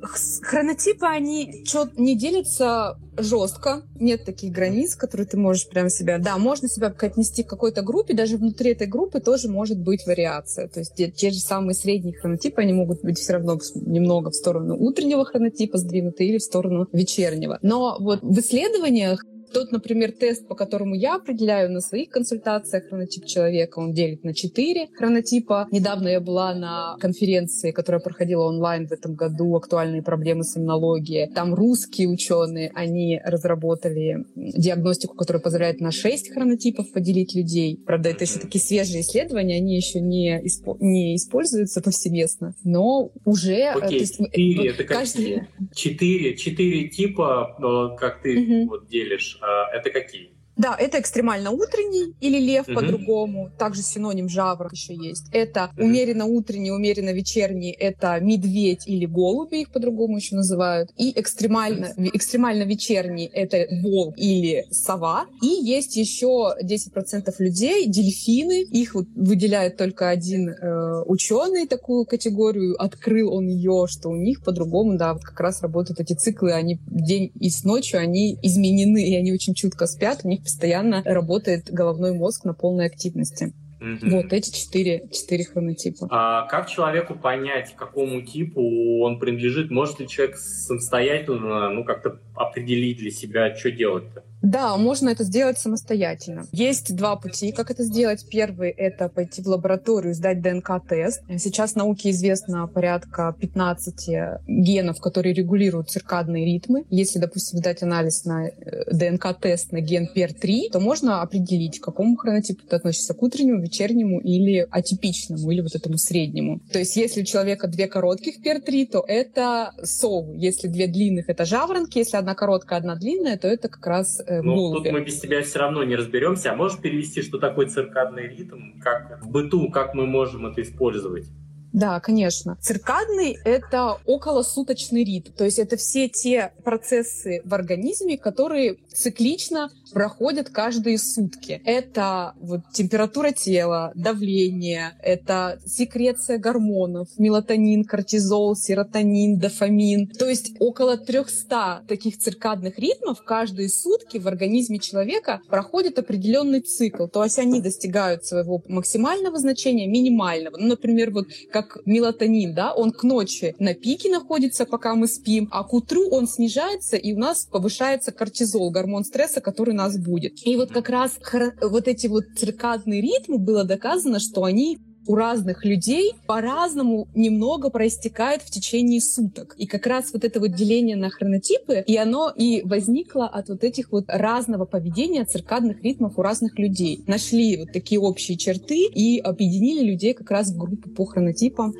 хронотипы, 0.42 1.06
они 1.06 1.64
не 1.96 2.16
делятся 2.16 2.98
жестко, 3.16 3.82
нет 3.98 4.24
таких 4.24 4.52
границ, 4.52 4.94
которые 4.96 5.26
ты 5.26 5.36
можешь 5.36 5.68
прям 5.68 5.88
себя... 5.88 6.18
Да, 6.18 6.36
можно 6.36 6.68
себя 6.68 6.88
отнести 6.88 7.42
к 7.42 7.48
какой-то 7.48 7.82
группе, 7.82 8.14
даже 8.14 8.36
внутри 8.36 8.72
этой 8.72 8.86
группы 8.86 9.20
тоже 9.20 9.48
может 9.48 9.78
быть 9.78 10.06
вариация. 10.06 10.68
То 10.68 10.80
есть 10.80 10.94
те 10.94 11.30
же 11.30 11.38
самые 11.38 11.74
средние 11.74 12.16
хронотипы, 12.16 12.60
они 12.60 12.72
могут 12.72 13.02
быть 13.02 13.18
все 13.18 13.34
равно 13.34 13.58
немного 13.74 14.30
в 14.30 14.34
сторону 14.34 14.76
утреннего 14.76 15.24
хронотипа 15.24 15.78
сдвинуты 15.78 16.26
или 16.26 16.38
в 16.38 16.42
сторону 16.42 16.88
вечернего. 16.92 17.58
Но 17.62 17.96
вот 18.00 18.20
в 18.22 18.38
исследованиях 18.38 19.22
тот, 19.52 19.72
например, 19.72 20.12
тест, 20.12 20.46
по 20.46 20.54
которому 20.54 20.94
я 20.94 21.16
определяю 21.16 21.70
на 21.70 21.80
своих 21.80 22.10
консультациях 22.10 22.88
хронотип 22.88 23.24
человека, 23.24 23.78
он 23.78 23.92
делит 23.92 24.24
на 24.24 24.34
четыре 24.34 24.88
хронотипа. 24.94 25.68
Недавно 25.70 26.08
я 26.08 26.20
была 26.20 26.54
на 26.54 26.96
конференции, 27.00 27.70
которая 27.70 28.00
проходила 28.00 28.44
онлайн 28.44 28.86
в 28.86 28.92
этом 28.92 29.14
году, 29.14 29.54
«Актуальные 29.56 30.02
проблемы 30.02 30.44
с 30.44 30.56
иммунологией». 30.56 31.28
Там 31.32 31.54
русские 31.54 32.08
ученые, 32.08 32.70
они 32.74 33.20
разработали 33.24 34.24
диагностику, 34.34 35.16
которая 35.16 35.42
позволяет 35.42 35.80
на 35.80 35.90
шесть 35.90 36.32
хронотипов 36.32 36.90
поделить 36.92 37.34
людей. 37.34 37.80
Правда, 37.84 38.10
это 38.10 38.24
еще 38.24 38.38
такие 38.38 38.62
свежие 38.62 39.00
исследования, 39.02 39.56
они 39.56 39.76
еще 39.76 40.00
не, 40.00 40.40
испо- 40.44 40.76
не 40.80 41.16
используются 41.16 41.80
повсеместно, 41.80 42.54
но 42.64 43.10
уже... 43.24 43.72
Окей, 43.74 44.00
есть, 44.00 44.18
четыре, 44.18 44.70
это 44.70 44.84
каждый... 44.84 45.42
Четыре, 45.74 46.36
четыре 46.36 46.88
типа, 46.88 47.56
э, 47.58 47.96
как 47.98 48.22
ты 48.22 48.40
угу. 48.40 48.70
вот 48.70 48.88
делишь 48.88 49.35
это 49.72 49.90
какие? 49.90 50.35
Да, 50.56 50.74
это 50.78 51.00
экстремально 51.00 51.50
утренний 51.50 52.14
или 52.20 52.38
лев 52.38 52.66
угу. 52.66 52.76
по-другому. 52.76 53.50
Также 53.58 53.82
синоним 53.82 54.28
жаворонок 54.28 54.72
еще 54.72 54.94
есть. 54.94 55.26
Это 55.32 55.70
угу. 55.76 55.84
умеренно 55.84 56.24
утренний, 56.24 56.70
умеренно 56.70 57.10
вечерний. 57.10 57.70
Это 57.70 58.18
медведь 58.20 58.86
или 58.86 59.06
голуби, 59.06 59.62
их 59.62 59.70
по-другому 59.70 60.16
еще 60.16 60.34
называют. 60.34 60.90
И 60.96 61.12
экстремально, 61.18 61.92
экстремально 62.14 62.62
вечерний 62.62 63.26
это 63.32 63.66
волк 63.82 64.14
или 64.16 64.66
сова. 64.70 65.26
И 65.42 65.46
есть 65.46 65.96
еще 65.96 66.54
10% 66.62 67.34
людей, 67.38 67.86
дельфины. 67.86 68.62
Их 68.62 68.94
вот 68.94 69.06
выделяет 69.14 69.76
только 69.76 70.08
один 70.08 70.48
э, 70.48 71.02
ученый 71.06 71.66
такую 71.66 72.06
категорию. 72.06 72.80
Открыл 72.82 73.32
он 73.32 73.46
ее, 73.46 73.86
что 73.88 74.08
у 74.08 74.16
них 74.16 74.42
по-другому, 74.42 74.96
да, 74.96 75.12
вот 75.14 75.22
как 75.22 75.38
раз 75.40 75.60
работают 75.60 76.00
эти 76.00 76.14
циклы. 76.14 76.52
Они 76.52 76.80
день 76.86 77.30
и 77.38 77.50
с 77.50 77.64
ночью, 77.64 78.00
они 78.00 78.38
изменены, 78.42 79.06
и 79.06 79.14
они 79.14 79.32
очень 79.32 79.54
чутко 79.54 79.86
спят. 79.86 80.20
У 80.24 80.28
них 80.28 80.45
постоянно 80.46 81.02
работает 81.04 81.70
головной 81.70 82.12
мозг 82.12 82.44
на 82.44 82.54
полной 82.54 82.86
активности. 82.86 83.52
Mm-hmm. 83.80 84.10
Вот 84.10 84.32
эти 84.32 84.50
четыре, 84.50 85.08
четыре 85.12 85.44
хронотипа. 85.44 86.08
А 86.10 86.46
как 86.46 86.68
человеку 86.68 87.14
понять, 87.14 87.74
какому 87.76 88.22
типу 88.22 89.02
он 89.02 89.18
принадлежит? 89.18 89.70
Может 89.70 90.00
ли 90.00 90.08
человек 90.08 90.36
самостоятельно 90.38 91.68
ну, 91.70 91.84
как-то 91.84 92.20
определить 92.34 92.98
для 92.98 93.10
себя, 93.10 93.54
что 93.54 93.70
делать-то? 93.70 94.24
Да, 94.46 94.76
можно 94.76 95.08
это 95.08 95.24
сделать 95.24 95.58
самостоятельно. 95.58 96.46
Есть 96.52 96.94
два 96.94 97.16
пути, 97.16 97.50
как 97.50 97.72
это 97.72 97.82
сделать. 97.82 98.24
Первый— 98.30 98.70
это 98.76 99.08
пойти 99.08 99.42
в 99.42 99.48
лабораторию, 99.48 100.14
сдать 100.14 100.40
ДНК-тест. 100.40 101.22
Сейчас 101.38 101.74
науке 101.74 102.10
известно 102.10 102.68
порядка 102.68 103.34
15 103.40 104.10
генов, 104.46 105.00
которые 105.00 105.34
регулируют 105.34 105.90
циркадные 105.90 106.44
ритмы. 106.44 106.84
Если, 106.90 107.18
допустим, 107.18 107.58
сдать 107.58 107.82
анализ 107.82 108.24
на 108.24 108.46
э, 108.46 108.52
ДНК-тест 108.92 109.72
на 109.72 109.80
ген 109.80 110.08
PER3, 110.14 110.70
то 110.70 110.78
можно 110.78 111.22
определить, 111.22 111.80
к 111.80 111.84
какому 111.84 112.16
хронотипу 112.16 112.62
ты 112.68 112.76
относишься, 112.76 113.14
к 113.14 113.22
утреннему, 113.22 113.60
вечернему 113.60 114.20
или 114.20 114.64
атипичному, 114.70 115.50
или 115.50 115.60
вот 115.60 115.74
этому 115.74 115.98
среднему. 115.98 116.60
То 116.72 116.78
есть 116.78 116.94
если 116.94 117.22
у 117.22 117.24
человека 117.24 117.66
две 117.66 117.88
коротких 117.88 118.36
PER3, 118.46 118.86
то 118.86 119.04
это 119.08 119.72
совы. 119.82 120.36
Если 120.36 120.68
две 120.68 120.86
длинных— 120.86 121.24
это 121.28 121.44
жаворонки. 121.44 121.98
Если 121.98 122.16
одна 122.16 122.36
короткая, 122.36 122.78
одна 122.78 122.94
длинная, 122.94 123.36
то 123.36 123.48
это 123.48 123.68
как 123.68 123.84
раз 123.84 124.20
э, 124.38 124.42
ну, 124.42 124.72
тут 124.72 124.90
мы 124.90 125.02
без 125.02 125.20
тебя 125.20 125.42
все 125.42 125.58
равно 125.58 125.84
не 125.84 125.96
разберемся. 125.96 126.52
А 126.52 126.56
можешь 126.56 126.78
перевести, 126.78 127.22
что 127.22 127.38
такое 127.38 127.66
циркадный 127.66 128.28
ритм, 128.28 128.78
как 128.80 129.22
в 129.22 129.30
быту, 129.30 129.70
как 129.70 129.94
мы 129.94 130.06
можем 130.06 130.46
это 130.46 130.62
использовать? 130.62 131.28
Да, 131.76 132.00
конечно. 132.00 132.56
Циркадный— 132.58 133.36
это 133.44 133.98
околосуточный 134.06 135.04
ритм. 135.04 135.32
То 135.32 135.44
есть 135.44 135.58
это 135.58 135.76
все 135.76 136.08
те 136.08 136.52
процессы 136.64 137.42
в 137.44 137.52
организме, 137.52 138.16
которые 138.16 138.78
циклично 138.94 139.70
проходят 139.92 140.48
каждые 140.48 140.98
сутки. 140.98 141.60
Это 141.66 142.32
вот 142.40 142.60
температура 142.72 143.30
тела, 143.32 143.92
давление, 143.94 144.94
это 145.02 145.60
секреция 145.66 146.38
гормонов, 146.38 147.08
мелатонин, 147.18 147.84
кортизол, 147.84 148.56
серотонин, 148.56 149.38
дофамин. 149.38 150.06
То 150.06 150.26
есть 150.26 150.52
около 150.58 150.96
300 150.96 151.82
таких 151.86 152.18
циркадных 152.18 152.78
ритмов 152.78 153.22
каждые 153.22 153.68
сутки 153.68 154.16
в 154.16 154.26
организме 154.26 154.78
человека 154.78 155.42
проходит 155.48 155.98
определенный 155.98 156.60
цикл. 156.60 157.06
То 157.06 157.22
есть 157.22 157.38
они 157.38 157.60
достигают 157.60 158.24
своего 158.24 158.62
максимального 158.66 159.38
значения, 159.38 159.86
минимального. 159.86 160.56
Ну, 160.56 160.68
например, 160.68 161.10
вот 161.10 161.26
как 161.52 161.65
мелатонин, 161.84 162.54
да, 162.54 162.72
он 162.72 162.92
к 162.92 163.02
ночи 163.02 163.54
на 163.58 163.74
пике 163.74 164.10
находится, 164.10 164.66
пока 164.66 164.94
мы 164.94 165.06
спим, 165.06 165.48
а 165.50 165.64
к 165.64 165.72
утру 165.72 166.08
он 166.10 166.26
снижается, 166.26 166.96
и 166.96 167.12
у 167.12 167.18
нас 167.18 167.44
повышается 167.44 168.12
кортизол, 168.12 168.70
гормон 168.70 169.04
стресса, 169.04 169.40
который 169.40 169.74
нас 169.74 169.98
будет. 169.98 170.46
И 170.46 170.56
вот 170.56 170.70
как 170.70 170.88
раз 170.88 171.18
вот 171.60 171.88
эти 171.88 172.06
вот 172.06 172.24
циркадные 172.36 173.00
ритмы 173.00 173.38
было 173.38 173.64
доказано, 173.64 174.20
что 174.20 174.44
они 174.44 174.78
у 175.06 175.14
разных 175.14 175.64
людей 175.64 176.14
по-разному 176.26 177.08
немного 177.14 177.70
проистекает 177.70 178.42
в 178.42 178.50
течение 178.50 179.00
суток. 179.00 179.54
И 179.58 179.66
как 179.66 179.86
раз 179.86 180.12
вот 180.12 180.24
это 180.24 180.40
вот 180.40 180.52
деление 180.52 180.96
на 180.96 181.10
хронотипы, 181.10 181.84
и 181.86 181.96
оно 181.96 182.32
и 182.34 182.62
возникло 182.64 183.26
от 183.26 183.48
вот 183.48 183.64
этих 183.64 183.92
вот 183.92 184.04
разного 184.08 184.64
поведения 184.64 185.24
циркадных 185.24 185.82
ритмов 185.82 186.18
у 186.18 186.22
разных 186.22 186.58
людей. 186.58 187.02
Нашли 187.06 187.56
вот 187.56 187.72
такие 187.72 188.00
общие 188.00 188.36
черты 188.36 188.86
и 188.86 189.18
объединили 189.18 189.84
людей 189.90 190.14
как 190.14 190.30
раз 190.30 190.52
в 190.52 190.58
группу 190.58 190.90
по 190.90 191.06
хронотипам 191.06 191.74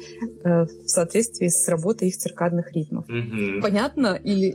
э, 0.45 0.65
в 0.65 0.89
соответствии 0.89 1.49
с 1.49 1.69
работой 1.69 2.09
их 2.09 2.17
циркадных 2.17 2.73
ритмов. 2.73 3.07
Угу. 3.09 3.63
Понятно? 3.63 4.19
Или... 4.23 4.55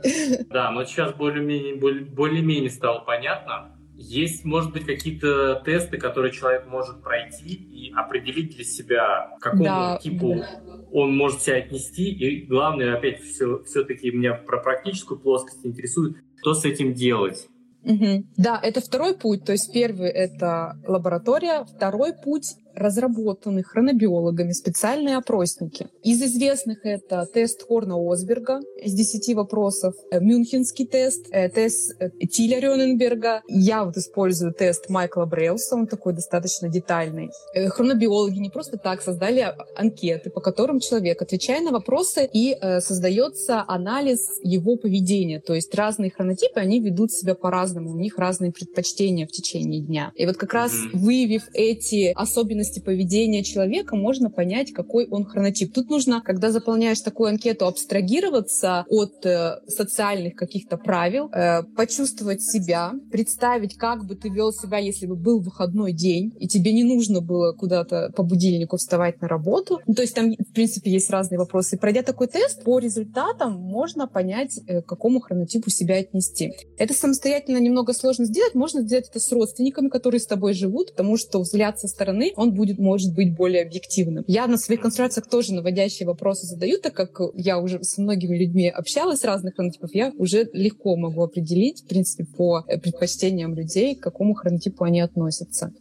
Да, 0.50 0.70
но 0.70 0.84
сейчас 0.84 1.14
более-менее 1.14 1.76
более-менее 1.76 2.70
стало 2.70 3.00
понятно. 3.00 3.71
Есть, 3.94 4.44
может 4.44 4.72
быть, 4.72 4.84
какие-то 4.86 5.62
тесты, 5.64 5.98
которые 5.98 6.32
человек 6.32 6.66
может 6.66 7.02
пройти 7.02 7.54
и 7.54 7.92
определить 7.92 8.56
для 8.56 8.64
себя, 8.64 9.36
к 9.38 9.42
какому 9.42 9.64
да, 9.64 9.98
типу 10.02 10.36
да. 10.36 10.84
он 10.90 11.16
может 11.16 11.42
себя 11.42 11.56
отнести. 11.56 12.10
И 12.10 12.46
главное, 12.46 12.96
опять, 12.96 13.22
все, 13.22 13.62
все-таки 13.64 14.10
меня 14.10 14.34
про 14.34 14.58
практическую 14.58 15.20
плоскость 15.20 15.64
интересует, 15.64 16.16
что 16.40 16.54
с 16.54 16.64
этим 16.64 16.94
делать. 16.94 17.48
Угу. 17.84 18.24
Да, 18.36 18.60
это 18.62 18.80
второй 18.80 19.16
путь. 19.16 19.44
То 19.44 19.52
есть 19.52 19.72
первый— 19.72 20.08
это 20.10 20.78
лаборатория, 20.86 21.64
второй 21.64 22.12
путь 22.12 22.54
разработаны 22.74 23.62
хронобиологами 23.62 24.52
специальные 24.52 25.16
опросники. 25.16 25.88
Из 26.02 26.22
известных 26.22 26.84
это 26.84 27.26
тест 27.32 27.64
Хорна-Осберга 27.68 28.60
из 28.82 28.94
10 28.94 29.34
вопросов, 29.34 29.94
э, 30.10 30.20
Мюнхенский 30.20 30.86
тест, 30.86 31.26
э, 31.30 31.48
тест 31.48 31.94
э, 32.00 32.10
Тиля 32.26 32.60
Рёненберга. 32.60 33.42
Я 33.48 33.84
вот 33.84 33.96
использую 33.96 34.52
тест 34.52 34.88
Майкла 34.88 35.24
Бреуса, 35.24 35.76
он 35.76 35.86
такой 35.86 36.12
достаточно 36.12 36.68
детальный. 36.68 37.30
Хронобиологи 37.68 38.38
не 38.38 38.50
просто 38.50 38.78
так 38.78 39.02
создали 39.02 39.54
анкеты, 39.76 40.30
по 40.30 40.40
которым 40.40 40.80
человек, 40.80 41.22
отвечая 41.22 41.60
на 41.60 41.70
вопросы, 41.70 42.28
и 42.32 42.56
создается 42.80 43.64
анализ 43.66 44.38
его 44.42 44.76
поведения. 44.76 45.40
То 45.40 45.54
есть 45.54 45.74
разные 45.74 46.10
хронотипы, 46.10 46.60
они 46.60 46.80
ведут 46.80 47.12
себя 47.12 47.34
по-разному, 47.34 47.90
у 47.90 47.98
них 47.98 48.18
разные 48.18 48.52
предпочтения 48.52 49.26
в 49.26 49.30
течение 49.30 49.80
дня. 49.80 50.12
И 50.14 50.26
вот 50.26 50.36
как 50.36 50.52
раз 50.54 50.72
выявив 50.92 51.44
эти 51.52 52.12
особенности 52.14 52.61
особенности 52.62 52.80
поведения 52.80 53.42
человека 53.42 53.96
можно 53.96 54.30
понять, 54.30 54.72
какой 54.72 55.06
он 55.06 55.24
хронотип. 55.24 55.72
Тут 55.74 55.90
нужно, 55.90 56.22
когда 56.22 56.50
заполняешь 56.50 57.00
такую 57.00 57.30
анкету, 57.30 57.66
абстрагироваться 57.66 58.84
от 58.88 59.26
э, 59.26 59.60
социальных 59.66 60.34
каких-то 60.34 60.76
правил, 60.76 61.28
э, 61.32 61.62
почувствовать 61.76 62.42
себя, 62.42 62.92
представить, 63.10 63.76
как 63.76 64.04
бы 64.04 64.14
ты 64.14 64.28
вел 64.28 64.52
себя, 64.52 64.78
если 64.78 65.06
бы 65.06 65.16
был 65.16 65.40
выходной 65.40 65.92
день, 65.92 66.32
и 66.38 66.48
тебе 66.48 66.72
не 66.72 66.84
нужно 66.84 67.20
было 67.20 67.52
куда-то 67.52 68.12
по 68.16 68.22
будильнику 68.22 68.76
вставать 68.76 69.20
на 69.20 69.28
работу. 69.28 69.80
Ну, 69.86 69.94
то 69.94 70.02
есть 70.02 70.14
там, 70.14 70.32
в 70.32 70.52
принципе, 70.52 70.90
есть 70.90 71.10
разные 71.10 71.38
вопросы. 71.38 71.76
пройдя 71.76 72.02
такой 72.02 72.28
тест, 72.28 72.64
по 72.64 72.78
результатам 72.78 73.52
можно 73.54 74.06
понять, 74.06 74.60
э, 74.66 74.82
к 74.82 74.86
какому 74.86 75.20
хронотипу 75.20 75.70
себя 75.70 75.96
отнести. 75.96 76.52
Это 76.78 76.94
самостоятельно 76.94 77.58
немного 77.58 77.92
сложно 77.92 78.24
сделать. 78.24 78.54
Можно 78.54 78.82
сделать 78.82 79.08
это 79.08 79.18
с 79.18 79.32
родственниками, 79.32 79.88
которые 79.88 80.20
с 80.20 80.26
тобой 80.26 80.54
живут, 80.54 80.92
потому 80.92 81.16
что 81.16 81.40
взгляд 81.40 81.78
со 81.78 81.88
стороны, 81.88 82.32
он 82.36 82.51
он 82.52 82.56
будет, 82.56 82.78
может 82.78 83.14
быть 83.14 83.34
более 83.34 83.62
объективным. 83.62 84.24
Я 84.26 84.46
на 84.46 84.56
своих 84.56 84.80
консультациях 84.80 85.28
тоже 85.28 85.54
наводящие 85.54 86.06
вопросы 86.06 86.46
задаю, 86.46 86.78
так 86.78 86.94
как 86.94 87.20
я 87.34 87.58
уже 87.58 87.82
с 87.82 87.98
многими 87.98 88.36
людьми 88.36 88.68
общалась 88.68 89.24
разных 89.24 89.54
хронотипов, 89.54 89.94
я 89.94 90.12
уже 90.18 90.48
легко 90.52 90.96
могу 90.96 91.22
определить, 91.22 91.82
в 91.82 91.86
принципе, 91.86 92.24
по 92.24 92.64
э, 92.66 92.78
предпочтениям 92.78 93.54
людей, 93.54 93.94
к 93.94 94.02
какому 94.02 94.34
хронотипу 94.34 94.84
они 94.84 95.00
относятся. 95.00 95.72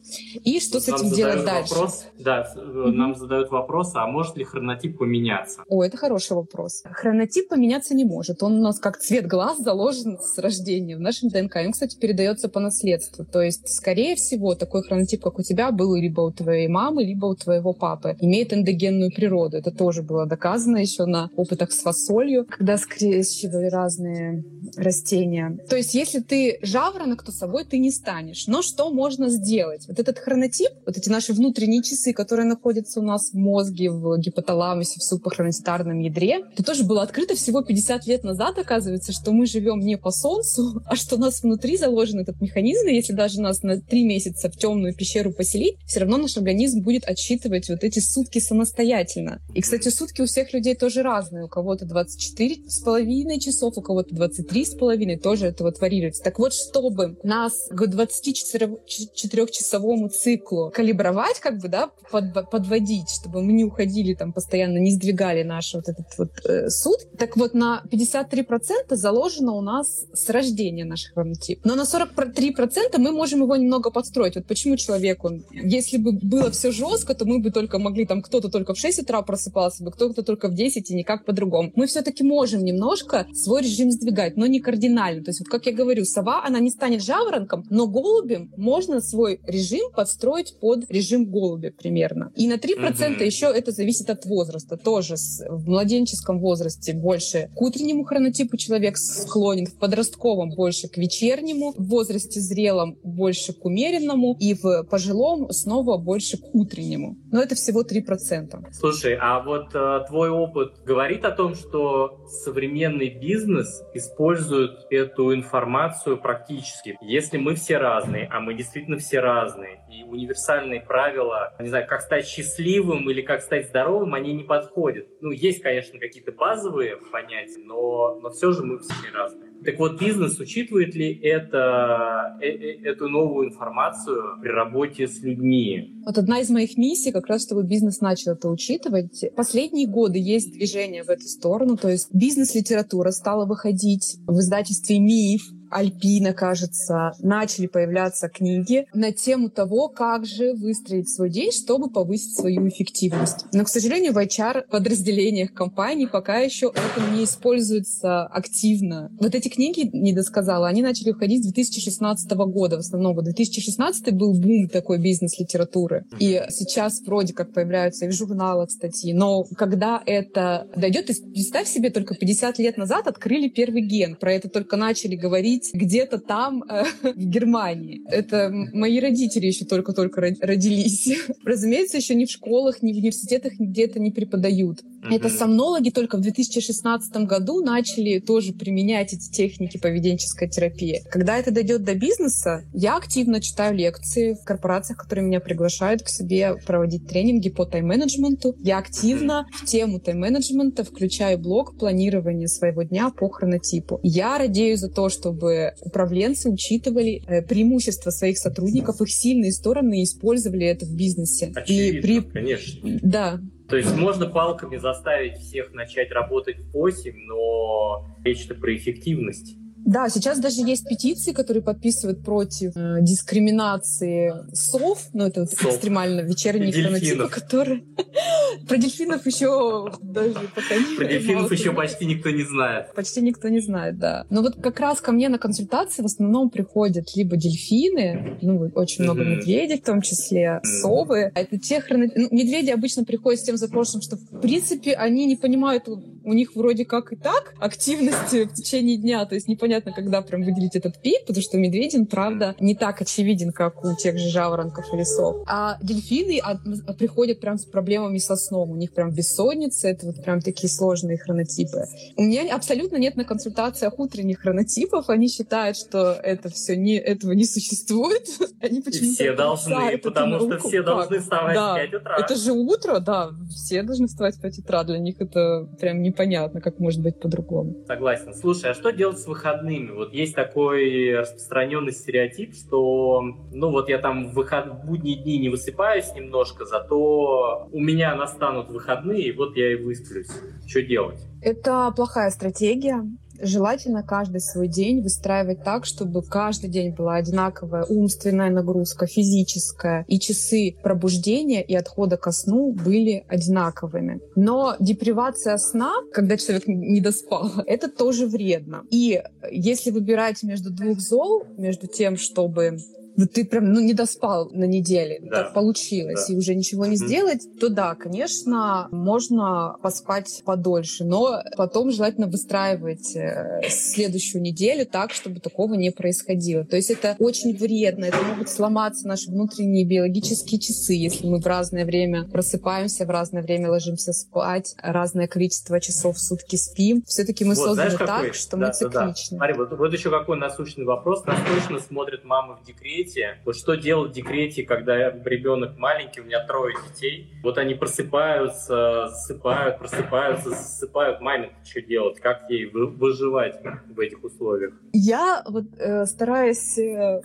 И 0.43 0.59
что 0.59 0.79
с 0.79 0.87
этим 0.87 1.11
делать 1.11 1.45
дальше? 1.45 1.73
Вопрос, 1.73 2.05
да, 2.19 2.53
mm-hmm. 2.55 2.91
нам 2.91 3.15
задают 3.15 3.51
вопрос, 3.51 3.91
а 3.95 4.07
может 4.07 4.37
ли 4.37 4.43
хронотип 4.43 4.97
поменяться? 4.97 5.63
О, 5.67 5.83
это 5.83 5.97
хороший 5.97 6.33
вопрос. 6.33 6.83
Хронотип 6.85 7.49
поменяться 7.49 7.93
не 7.93 8.05
может. 8.05 8.43
Он 8.43 8.59
у 8.59 8.61
нас 8.61 8.79
как 8.79 8.99
цвет 8.99 9.27
глаз 9.27 9.59
заложен 9.59 10.17
с 10.19 10.37
рождения 10.37 10.95
в 10.95 11.01
нашем 11.01 11.29
ДНК. 11.29 11.57
Он, 11.65 11.71
кстати, 11.71 11.97
передается 11.97 12.49
по 12.49 12.59
наследству. 12.59 13.25
То 13.25 13.41
есть, 13.41 13.67
скорее 13.67 14.15
всего, 14.15 14.55
такой 14.55 14.83
хронотип, 14.83 15.21
как 15.21 15.39
у 15.39 15.43
тебя, 15.43 15.71
был 15.71 15.95
либо 15.95 16.21
у 16.21 16.31
твоей 16.31 16.60
мамы, 16.67 17.03
либо 17.03 17.25
у 17.27 17.35
твоего 17.35 17.73
папы. 17.73 18.15
Имеет 18.19 18.53
эндогенную 18.53 19.11
природу. 19.11 19.57
Это 19.57 19.71
тоже 19.71 20.03
было 20.03 20.25
доказано 20.25 20.77
еще 20.77 21.05
на 21.05 21.29
опытах 21.35 21.71
с 21.71 21.81
фасолью, 21.81 22.45
когда 22.49 22.77
скрещивали 22.77 23.67
разные 23.67 24.43
растения. 24.77 25.57
То 25.69 25.75
есть, 25.75 25.93
если 25.93 26.19
ты 26.19 26.59
жаворонок, 26.61 27.23
то 27.23 27.31
собой 27.31 27.65
ты 27.65 27.77
не 27.77 27.91
станешь. 27.91 28.47
Но 28.47 28.61
что 28.61 28.91
можно 28.91 29.29
сделать? 29.29 29.87
Вот 29.87 29.99
этот 29.99 30.19
хронотип, 30.19 30.71
вот 30.85 30.97
эти 30.97 31.09
наши 31.09 31.33
внутренние 31.33 31.83
часы, 31.83 32.13
которые 32.13 32.45
находятся 32.45 32.99
у 32.99 33.03
нас 33.03 33.31
в 33.31 33.35
мозге, 33.35 33.89
в 33.89 34.17
гипоталамусе, 34.17 34.99
в 34.99 35.03
супрахронистарном 35.03 35.99
ядре, 35.99 36.45
это 36.53 36.63
тоже 36.63 36.83
было 36.83 37.01
открыто 37.01 37.35
всего 37.35 37.61
50 37.61 38.07
лет 38.07 38.23
назад, 38.23 38.57
оказывается, 38.57 39.11
что 39.11 39.31
мы 39.31 39.45
живем 39.45 39.79
не 39.79 39.97
по 39.97 40.11
Солнцу, 40.11 40.81
а 40.85 40.95
что 40.95 41.15
у 41.15 41.19
нас 41.19 41.43
внутри 41.43 41.77
заложен 41.77 42.19
этот 42.19 42.41
механизм, 42.41 42.87
и 42.87 42.95
если 42.95 43.13
даже 43.13 43.41
нас 43.41 43.63
на 43.63 43.79
три 43.79 44.03
месяца 44.03 44.49
в 44.49 44.57
темную 44.57 44.93
пещеру 44.93 45.31
поселить, 45.31 45.77
все 45.85 46.01
равно 46.01 46.17
наш 46.17 46.37
организм 46.37 46.50
будет 46.83 47.05
отсчитывать 47.05 47.69
вот 47.69 47.83
эти 47.83 47.99
сутки 47.99 48.39
самостоятельно. 48.39 49.39
И, 49.53 49.61
кстати, 49.61 49.89
сутки 49.89 50.21
у 50.21 50.25
всех 50.25 50.51
людей 50.53 50.73
тоже 50.75 51.03
разные. 51.03 51.45
У 51.45 51.47
кого-то 51.47 51.85
24 51.85 52.69
с 52.69 52.81
половиной 52.81 53.39
часов, 53.39 53.77
у 53.77 53.81
кого-то 53.81 54.13
23 54.15 54.65
с 54.65 54.73
половиной, 54.75 55.17
тоже 55.17 55.47
это 55.47 55.63
вот 55.63 55.79
варьируется. 55.79 56.21
Так 56.23 56.39
вот, 56.39 56.53
чтобы 56.53 57.17
нас 57.23 57.67
к 57.69 57.83
24-часовому 57.83 60.09
циклу 60.09 60.71
калибровать, 60.73 61.39
как 61.39 61.59
бы, 61.59 61.67
да, 61.67 61.91
под, 62.11 62.49
подводить, 62.49 63.09
чтобы 63.09 63.41
мы 63.41 63.53
не 63.53 63.63
уходили 63.63 64.13
там 64.13 64.33
постоянно, 64.33 64.77
не 64.77 64.91
сдвигали 64.91 65.43
наш 65.43 65.73
вот 65.73 65.87
этот 65.87 66.07
вот 66.17 66.31
э, 66.45 66.69
суд, 66.69 66.97
так 67.17 67.37
вот 67.37 67.53
на 67.53 67.83
53% 67.91 68.95
заложено 68.95 69.53
у 69.53 69.61
нас 69.61 70.05
с 70.13 70.29
рождения 70.29 70.85
наш 70.85 71.11
хронотип. 71.13 71.61
Но 71.63 71.75
на 71.75 71.83
43% 71.83 72.97
мы 72.97 73.11
можем 73.11 73.41
его 73.41 73.55
немного 73.55 73.91
подстроить. 73.91 74.35
Вот 74.35 74.45
почему 74.45 74.77
человек, 74.77 75.23
он, 75.23 75.43
если 75.51 75.97
бы 75.97 76.11
было 76.41 76.51
все 76.51 76.71
жестко, 76.71 77.13
то 77.13 77.25
мы 77.25 77.39
бы 77.39 77.51
только 77.51 77.77
могли, 77.79 78.05
там, 78.05 78.21
кто-то 78.21 78.49
только 78.49 78.73
в 78.73 78.77
6 78.77 79.03
утра 79.03 79.21
просыпался 79.21 79.83
бы, 79.83 79.91
кто-то 79.91 80.23
только 80.23 80.47
в 80.49 80.55
10 80.55 80.89
и 80.89 80.95
никак 80.95 81.25
по-другому. 81.25 81.71
Мы 81.75 81.87
все-таки 81.87 82.23
можем 82.23 82.63
немножко 82.63 83.27
свой 83.33 83.61
режим 83.61 83.91
сдвигать, 83.91 84.37
но 84.37 84.47
не 84.47 84.59
кардинально. 84.59 85.23
То 85.23 85.29
есть, 85.29 85.39
вот 85.39 85.49
как 85.49 85.65
я 85.65 85.73
говорю, 85.73 86.03
сова, 86.05 86.43
она 86.45 86.59
не 86.59 86.71
станет 86.71 87.03
жаворонком, 87.03 87.63
но 87.69 87.87
голубем 87.87 88.51
можно 88.57 89.01
свой 89.01 89.39
режим 89.45 89.91
подстроить 89.95 90.59
под 90.59 90.89
режим 90.89 91.29
голубя 91.29 91.71
примерно. 91.71 92.31
И 92.35 92.47
на 92.47 92.53
3% 92.55 92.57
mm-hmm. 92.57 93.23
еще 93.23 93.45
это 93.45 93.71
зависит 93.71 94.09
от 94.09 94.25
возраста. 94.25 94.77
Тоже 94.77 95.17
с, 95.17 95.45
в 95.47 95.67
младенческом 95.67 96.39
возрасте 96.39 96.93
больше 96.93 97.49
к 97.55 97.61
утреннему 97.61 98.03
хронотипу 98.03 98.57
человек 98.57 98.97
склонен, 98.97 99.67
в 99.67 99.77
подростковом 99.77 100.49
больше 100.55 100.87
к 100.87 100.97
вечернему, 100.97 101.73
в 101.77 101.87
возрасте 101.87 102.39
зрелом 102.39 102.97
больше 103.03 103.53
к 103.53 103.63
умеренному, 103.65 104.35
и 104.39 104.53
в 104.53 104.83
пожилом 104.83 105.51
снова 105.51 105.97
больше 105.97 106.30
к 106.37 106.53
утреннему. 106.53 107.17
Но 107.31 107.41
это 107.41 107.55
всего 107.55 107.83
3%. 107.83 108.71
Слушай, 108.71 109.17
а 109.19 109.41
вот 109.41 109.73
э, 109.73 110.05
твой 110.07 110.29
опыт 110.29 110.81
говорит 110.85 111.25
о 111.25 111.31
том, 111.31 111.55
что 111.55 112.25
современный 112.27 113.09
бизнес 113.09 113.83
использует 113.93 114.87
эту 114.89 115.33
информацию 115.33 116.17
практически. 116.17 116.97
Если 117.01 117.37
мы 117.37 117.55
все 117.55 117.77
разные, 117.77 118.27
а 118.31 118.39
мы 118.39 118.53
действительно 118.53 118.97
все 118.97 119.19
разные, 119.19 119.81
и 119.91 120.03
универсальные 120.03 120.81
правила, 120.81 121.53
не 121.59 121.69
знаю, 121.69 121.87
как 121.87 122.01
стать 122.01 122.27
счастливым 122.27 123.09
или 123.09 123.21
как 123.21 123.41
стать 123.41 123.67
здоровым, 123.67 124.13
они 124.13 124.33
не 124.33 124.43
подходят. 124.43 125.07
Ну, 125.21 125.31
есть, 125.31 125.61
конечно, 125.61 125.99
какие-то 125.99 126.31
базовые 126.31 126.97
понятия, 127.11 127.61
но, 127.63 128.19
но 128.21 128.29
все 128.29 128.51
же 128.51 128.63
мы 128.63 128.79
все 128.79 128.93
разные. 129.13 129.50
Так 129.63 129.77
вот, 129.77 129.99
бизнес 129.99 130.39
учитывает 130.39 130.95
ли 130.95 131.13
это, 131.21 132.37
э, 132.41 132.47
э, 132.47 132.83
эту 132.83 133.09
новую 133.09 133.49
информацию 133.49 134.39
при 134.41 134.49
работе 134.49 135.07
с 135.07 135.21
людьми? 135.21 136.01
Вот 136.05 136.17
одна 136.17 136.39
из 136.39 136.49
моих 136.49 136.77
миссий 136.77 137.11
как 137.11 137.27
раз, 137.27 137.45
чтобы 137.45 137.63
бизнес 137.63 138.01
начал 138.01 138.31
это 138.31 138.49
учитывать. 138.49 139.23
Последние 139.35 139.87
годы 139.87 140.17
есть 140.17 140.51
движение 140.51 141.03
в 141.03 141.09
эту 141.09 141.25
сторону, 141.27 141.77
то 141.77 141.89
есть 141.89 142.07
бизнес-литература 142.13 143.11
стала 143.11 143.45
выходить 143.45 144.17
в 144.25 144.39
издательстве 144.39 144.99
«Миф», 144.99 145.43
Альпина, 145.71 146.33
кажется, 146.33 147.13
начали 147.19 147.67
появляться 147.67 148.29
книги 148.29 148.87
на 148.93 149.11
тему 149.11 149.49
того, 149.49 149.87
как 149.87 150.25
же 150.25 150.53
выстроить 150.53 151.09
свой 151.09 151.29
день, 151.29 151.51
чтобы 151.51 151.89
повысить 151.89 152.35
свою 152.35 152.67
эффективность. 152.67 153.45
Но, 153.53 153.63
к 153.63 153.69
сожалению, 153.69 154.13
в 154.13 154.17
HR 154.17 154.67
подразделениях 154.69 155.53
компаний 155.53 156.07
пока 156.07 156.39
еще 156.39 156.71
это 156.73 157.11
не 157.11 157.23
используется 157.23 158.23
активно. 158.23 159.11
Вот 159.19 159.35
эти 159.35 159.47
книги, 159.47 159.89
не 159.93 160.13
досказала, 160.13 160.67
они 160.67 160.81
начали 160.81 161.11
выходить 161.11 161.43
с 161.43 161.47
2016 161.47 162.31
года. 162.31 162.77
В 162.77 162.79
основном 162.79 163.15
вот 163.15 163.25
2016 163.25 164.13
был 164.13 164.33
бум 164.33 164.67
такой 164.67 164.99
бизнес-литературы. 164.99 166.05
И 166.19 166.43
сейчас 166.49 167.01
вроде 167.01 167.33
как 167.33 167.53
появляются 167.53 168.05
и 168.05 168.09
в 168.09 168.13
журналах 168.13 168.71
статьи. 168.71 169.13
Но 169.13 169.43
когда 169.55 170.01
это 170.05 170.67
дойдет, 170.75 171.07
представь 171.07 171.67
себе, 171.67 171.89
только 171.89 172.15
50 172.15 172.59
лет 172.59 172.77
назад 172.77 173.07
открыли 173.07 173.47
первый 173.47 173.81
ген. 173.81 174.15
Про 174.15 174.33
это 174.33 174.49
только 174.49 174.77
начали 174.77 175.15
говорить 175.15 175.60
жить 175.61 175.73
где-то 175.73 176.19
там, 176.19 176.63
э, 176.63 176.83
в 177.03 177.25
Германии. 177.25 178.01
Это 178.09 178.51
мои 178.73 178.99
родители 178.99 179.47
еще 179.47 179.65
только-только 179.65 180.21
родились. 180.21 181.09
Разумеется, 181.43 181.97
еще 181.97 182.15
ни 182.15 182.25
в 182.25 182.31
школах, 182.31 182.81
ни 182.81 182.93
в 182.93 182.97
университетах 182.97 183.59
нигде 183.59 183.85
это 183.85 183.99
не 183.99 184.11
преподают. 184.11 184.79
Mm-hmm. 185.01 185.15
Это 185.15 185.29
сомнологи 185.29 185.89
только 185.89 186.17
в 186.17 186.21
2016 186.21 187.13
году 187.25 187.63
начали 187.63 188.19
тоже 188.19 188.53
применять 188.53 189.13
эти 189.13 189.31
техники 189.31 189.77
поведенческой 189.77 190.49
терапии. 190.49 191.01
Когда 191.09 191.37
это 191.37 191.51
дойдет 191.51 191.83
до 191.83 191.95
бизнеса, 191.95 192.63
я 192.73 192.97
активно 192.97 193.41
читаю 193.41 193.75
лекции 193.75 194.37
в 194.39 194.43
корпорациях, 194.45 194.99
которые 194.99 195.25
меня 195.25 195.39
приглашают 195.39 196.03
к 196.03 196.09
себе 196.09 196.55
проводить 196.65 197.07
тренинги 197.07 197.49
по 197.49 197.65
тайм-менеджменту. 197.65 198.55
Я 198.59 198.77
активно 198.77 199.47
в 199.51 199.65
тему 199.65 199.99
тайм-менеджмента 199.99 200.83
включаю 200.83 201.39
блок 201.39 201.77
планирования 201.77 202.47
своего 202.47 202.83
дня 202.83 203.09
по 203.09 203.29
хронотипу. 203.29 203.99
Я 204.03 204.37
радею 204.37 204.77
за 204.77 204.89
то, 204.89 205.09
чтобы 205.09 205.73
управленцы 205.81 206.49
учитывали 206.49 207.23
э, 207.27 207.41
преимущества 207.41 208.11
своих 208.11 208.37
сотрудников, 208.37 209.01
их 209.01 209.11
сильные 209.11 209.51
стороны 209.51 210.01
и 210.01 210.03
использовали 210.03 210.67
это 210.67 210.85
в 210.85 210.95
бизнесе. 210.95 211.51
Очевидно, 211.55 211.97
и 211.97 212.01
при... 212.01 212.21
конечно. 212.21 212.99
Да, 213.01 213.39
то 213.71 213.77
есть 213.77 213.95
можно 213.95 214.25
палками 214.27 214.75
заставить 214.75 215.37
всех 215.37 215.71
начать 215.71 216.11
работать 216.11 216.59
в 216.59 216.71
8, 216.73 217.13
но 217.25 218.05
речь-то 218.21 218.53
про 218.53 218.75
эффективность. 218.75 219.55
Да, 219.85 220.09
сейчас 220.09 220.39
даже 220.39 220.61
есть 220.61 220.87
петиции, 220.87 221.31
которые 221.31 221.63
подписывают 221.63 222.23
против 222.23 222.75
э, 222.75 222.97
дискриминации 223.01 224.33
сов, 224.53 225.07
ну 225.13 225.25
это 225.25 225.41
вот 225.41 225.53
экстремально 225.53 226.21
вечерние 226.21 226.71
хронотипы, 226.71 227.27
которые... 227.27 227.83
Про 228.67 228.77
дельфинов 228.77 229.25
еще 229.25 229.91
даже 230.01 230.33
пока 230.55 230.75
не... 230.75 230.95
Про 230.97 231.05
дельфинов 231.05 231.51
еще 231.51 231.73
почти 231.73 232.05
никто 232.05 232.29
не 232.29 232.43
знает. 232.43 232.93
Почти 232.93 233.21
никто 233.21 233.49
не 233.49 233.59
знает, 233.59 233.97
да. 233.97 234.25
Но 234.29 234.41
вот 234.41 234.55
как 234.61 234.79
раз 234.79 235.01
ко 235.01 235.11
мне 235.11 235.29
на 235.29 235.37
консультации 235.37 236.01
в 236.01 236.05
основном 236.05 236.49
приходят 236.49 237.15
либо 237.15 237.35
дельфины, 237.35 238.37
ну 238.41 238.71
очень 238.75 239.03
много 239.03 239.23
медведей 239.23 239.79
в 239.79 239.83
том 239.83 240.01
числе, 240.01 240.59
совы. 240.63 241.31
Это 241.33 241.57
те 241.57 241.81
хронотипы... 241.81 242.21
Ну, 242.21 242.27
медведи 242.31 242.69
обычно 242.69 243.03
приходят 243.03 243.39
с 243.39 243.43
тем 243.43 243.57
запросом, 243.57 244.01
что 244.01 244.17
в 244.17 244.41
принципе 244.41 244.93
они 244.93 245.25
не 245.25 245.35
понимают, 245.35 245.87
у 245.87 246.33
них 246.33 246.55
вроде 246.55 246.85
как 246.85 247.13
и 247.13 247.15
так 247.15 247.53
активности 247.59 248.45
в 248.51 248.53
течение 248.53 248.97
дня, 248.97 249.25
то 249.25 249.35
есть 249.35 249.47
не 249.47 249.55
непонятно, 249.71 249.91
когда 249.93 250.21
прям 250.21 250.43
выделить 250.43 250.75
этот 250.75 251.01
пик, 251.01 251.25
потому 251.25 251.41
что 251.41 251.57
медведин, 251.57 252.05
правда, 252.05 252.55
не 252.59 252.75
так 252.75 253.01
очевиден, 253.01 253.51
как 253.51 253.83
у 253.83 253.95
тех 253.95 254.17
же 254.17 254.29
жаворонков 254.29 254.93
и 254.93 254.97
лесов. 254.97 255.43
А 255.47 255.77
дельфины 255.81 256.39
от, 256.39 256.59
приходят 256.97 257.39
прям 257.39 257.57
с 257.57 257.65
проблемами 257.65 258.17
со 258.17 258.35
сном. 258.35 258.71
У 258.71 258.75
них 258.75 258.93
прям 258.93 259.11
бессонница, 259.11 259.87
это 259.87 260.07
вот 260.07 260.23
прям 260.23 260.41
такие 260.41 260.69
сложные 260.69 261.17
хронотипы. 261.17 261.85
У 262.17 262.23
меня 262.23 262.55
абсолютно 262.55 262.97
нет 262.97 263.15
на 263.15 263.23
консультациях 263.23 263.97
утренних 263.99 264.39
хронотипов. 264.39 265.09
Они 265.09 265.27
считают, 265.27 265.77
что 265.77 266.13
это 266.13 266.49
все 266.49 266.75
не, 266.75 266.97
этого 266.97 267.31
не 267.31 267.45
существует. 267.45 268.27
Они 268.61 268.81
почему-то 268.81 269.13
все 269.13 269.33
должны, 269.33 269.97
потому 269.97 270.39
что 270.39 270.67
все 270.67 270.83
должны 270.83 271.19
вставать 271.19 271.55
да. 271.55 271.73
в 271.73 271.77
5 271.77 271.93
утра. 271.93 272.17
Это 272.19 272.35
же 272.35 272.51
утро, 272.51 272.99
да. 272.99 273.29
Все 273.49 273.83
должны 273.83 274.07
вставать 274.07 274.35
в 274.35 274.41
5 274.41 274.59
утра. 274.59 274.83
Для 274.83 274.99
них 274.99 275.19
это 275.19 275.67
прям 275.79 276.01
не, 276.01 276.11
непонятно, 276.11 276.61
как 276.61 276.79
может 276.79 277.01
быть 277.01 277.19
по-другому. 277.19 277.75
Согласен. 277.87 278.33
Слушай, 278.33 278.71
а 278.71 278.73
что 278.73 278.91
делать 278.91 279.19
с 279.19 279.27
выходными? 279.27 279.60
Вот 279.91 280.13
есть 280.13 280.35
такой 280.35 281.15
распространенный 281.17 281.91
стереотип, 281.91 282.53
что, 282.53 283.21
ну 283.51 283.69
вот 283.71 283.89
я 283.89 283.97
там 283.97 284.31
в, 284.31 284.33
выход... 284.33 284.67
в 284.67 284.85
будние 284.85 285.17
дни 285.17 285.37
не 285.37 285.49
высыпаюсь 285.49 286.13
немножко, 286.15 286.65
зато 286.65 287.69
у 287.71 287.79
меня 287.79 288.15
настанут 288.15 288.69
выходные, 288.69 289.27
и 289.27 289.31
вот 289.31 289.55
я 289.55 289.73
и 289.73 289.75
высплюсь. 289.75 290.29
Что 290.67 290.81
делать? 290.81 291.21
Это 291.41 291.91
плохая 291.95 292.29
стратегия. 292.31 293.05
Желательно 293.41 294.03
каждый 294.03 294.41
свой 294.41 294.67
день 294.67 295.01
выстраивать 295.01 295.63
так, 295.63 295.85
чтобы 295.85 296.21
каждый 296.21 296.69
день 296.69 296.93
была 296.93 297.15
одинаковая 297.15 297.83
умственная 297.83 298.49
нагрузка, 298.49 299.07
физическая, 299.07 300.05
и 300.07 300.19
часы 300.19 300.75
пробуждения 300.83 301.61
и 301.61 301.75
отхода 301.75 302.17
ко 302.17 302.31
сну 302.31 302.71
были 302.71 303.25
одинаковыми. 303.27 304.19
Но 304.35 304.75
депривация 304.79 305.57
сна, 305.57 305.93
когда 306.13 306.37
человек 306.37 306.67
не 306.67 307.01
доспал, 307.01 307.51
это 307.65 307.89
тоже 307.89 308.27
вредно. 308.27 308.83
И 308.89 309.21
если 309.51 309.91
выбирать 309.91 310.43
между 310.43 310.71
двух 310.71 310.99
зол, 310.99 311.43
между 311.57 311.87
тем, 311.87 312.17
чтобы 312.17 312.77
ну, 313.15 313.27
ты 313.27 313.45
прям 313.45 313.71
ну, 313.71 313.79
не 313.79 313.93
доспал 313.93 314.49
на 314.51 314.65
неделе, 314.65 315.19
да. 315.21 315.43
так 315.43 315.53
получилось, 315.53 316.27
да. 316.27 316.33
и 316.33 316.37
уже 316.37 316.55
ничего 316.55 316.85
не 316.85 316.95
сделать, 316.95 317.41
то 317.59 317.69
да, 317.69 317.95
конечно, 317.95 318.87
можно 318.91 319.75
поспать 319.81 320.41
подольше, 320.45 321.03
но 321.03 321.41
потом 321.57 321.91
желательно 321.91 322.27
выстраивать 322.27 323.15
э, 323.15 323.61
следующую 323.69 324.41
неделю 324.41 324.85
так, 324.85 325.11
чтобы 325.11 325.39
такого 325.39 325.73
не 325.73 325.91
происходило. 325.91 326.65
То 326.65 326.75
есть 326.75 326.89
это 326.89 327.15
очень 327.19 327.55
вредно, 327.55 328.05
это 328.05 328.17
могут 328.23 328.49
сломаться 328.49 329.07
наши 329.07 329.29
внутренние 329.29 329.85
биологические 329.85 330.59
часы, 330.59 330.93
если 330.93 331.27
мы 331.27 331.39
в 331.39 331.45
разное 331.45 331.85
время 331.85 332.25
просыпаемся, 332.25 333.05
в 333.05 333.09
разное 333.09 333.41
время 333.41 333.69
ложимся 333.69 334.13
спать, 334.13 334.75
разное 334.81 335.27
количество 335.27 335.79
часов 335.79 336.17
в 336.17 336.19
сутки 336.19 336.55
спим. 336.55 337.03
Все-таки 337.05 337.43
мы 337.43 337.55
вот, 337.55 337.65
созданы 337.65 337.91
знаешь, 337.91 337.99
так, 337.99 338.07
какой? 338.07 338.33
что 338.33 338.57
да, 338.57 338.67
мы 338.67 338.73
цикличны. 338.73 338.91
Да, 338.91 339.05
да. 339.05 339.13
Смотри, 339.15 339.53
вот, 339.53 339.77
вот 339.77 339.93
еще 339.93 340.09
какой 340.09 340.37
насущный 340.37 340.85
вопрос. 340.85 341.25
Нас 341.25 341.39
точно 341.47 341.79
смотрят 341.79 342.23
мамы 342.23 342.57
в 342.61 342.65
декрете, 342.65 343.00
декрете. 343.03 343.37
Вот 343.45 343.55
что 343.55 343.75
делать 343.75 344.11
в 344.11 344.13
декрете, 344.13 344.63
когда 344.63 345.11
ребенок 345.11 345.77
маленький, 345.77 346.21
у 346.21 346.23
меня 346.25 346.45
трое 346.45 346.75
детей. 346.89 347.31
Вот 347.43 347.57
они 347.57 347.75
просыпаются, 347.75 349.07
засыпают, 349.09 349.79
просыпаются, 349.79 350.49
засыпают. 350.49 351.21
Маме 351.21 351.51
что 351.63 351.81
делать? 351.81 352.19
Как 352.19 352.49
ей 352.49 352.65
выживать 352.65 353.55
в 353.89 353.99
этих 353.99 354.23
условиях? 354.23 354.73
Я 354.93 355.43
вот 355.47 355.65
э, 355.77 356.05
стараюсь 356.05 356.77
э, 356.77 357.21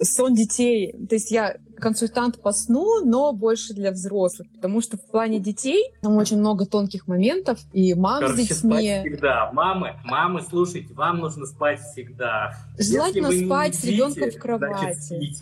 сон 0.00 0.34
детей, 0.34 0.92
то 1.08 1.14
есть 1.14 1.30
я 1.30 1.56
консультант 1.82 2.40
по 2.40 2.52
сну, 2.52 3.04
но 3.04 3.32
больше 3.32 3.74
для 3.74 3.90
взрослых, 3.90 4.48
потому 4.54 4.80
что 4.80 4.96
в 4.96 5.04
плане 5.04 5.40
детей 5.40 5.92
там 6.00 6.16
очень 6.16 6.38
много 6.38 6.64
тонких 6.64 7.08
моментов, 7.08 7.58
и 7.72 7.92
мам 7.94 8.20
Короче, 8.20 8.44
с 8.44 8.48
детьми... 8.48 8.72
спать 8.72 9.00
всегда. 9.00 9.50
Мамы, 9.52 9.96
мамы, 10.04 10.42
слушайте, 10.48 10.94
вам 10.94 11.18
нужно 11.18 11.44
спать 11.44 11.80
всегда. 11.80 12.56
Желательно 12.78 13.32
спать 13.32 13.74
с 13.74 13.84
ребенком 13.84 14.30
в 14.30 14.38
кровати. 14.38 15.34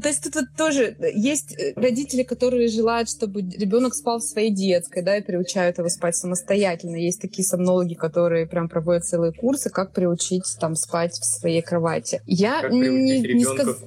То 0.00 0.08
есть 0.08 0.22
тут 0.22 0.36
вот 0.36 0.44
тоже 0.56 0.96
есть 1.14 1.58
э, 1.58 1.72
родители, 1.74 2.22
которые 2.22 2.68
желают, 2.68 3.10
чтобы 3.10 3.40
ребенок 3.40 3.94
спал 3.94 4.20
в 4.20 4.22
своей 4.22 4.50
детской, 4.50 5.02
да, 5.02 5.16
и 5.16 5.22
приучают 5.22 5.78
его 5.78 5.88
спать 5.88 6.14
самостоятельно. 6.14 6.96
Есть 6.96 7.20
такие 7.20 7.44
сомнологи, 7.44 7.94
которые 7.94 8.46
прям 8.46 8.68
проводят 8.68 9.04
целые 9.04 9.32
курсы, 9.32 9.68
как 9.68 9.92
приучить 9.92 10.44
там 10.60 10.76
спать 10.76 11.14
в 11.14 11.24
своей 11.24 11.62
кровати. 11.62 12.22
Я 12.26 12.62
как 12.62 12.70
не, 12.70 13.20
не, 13.20 13.44
сказ... 13.44 13.78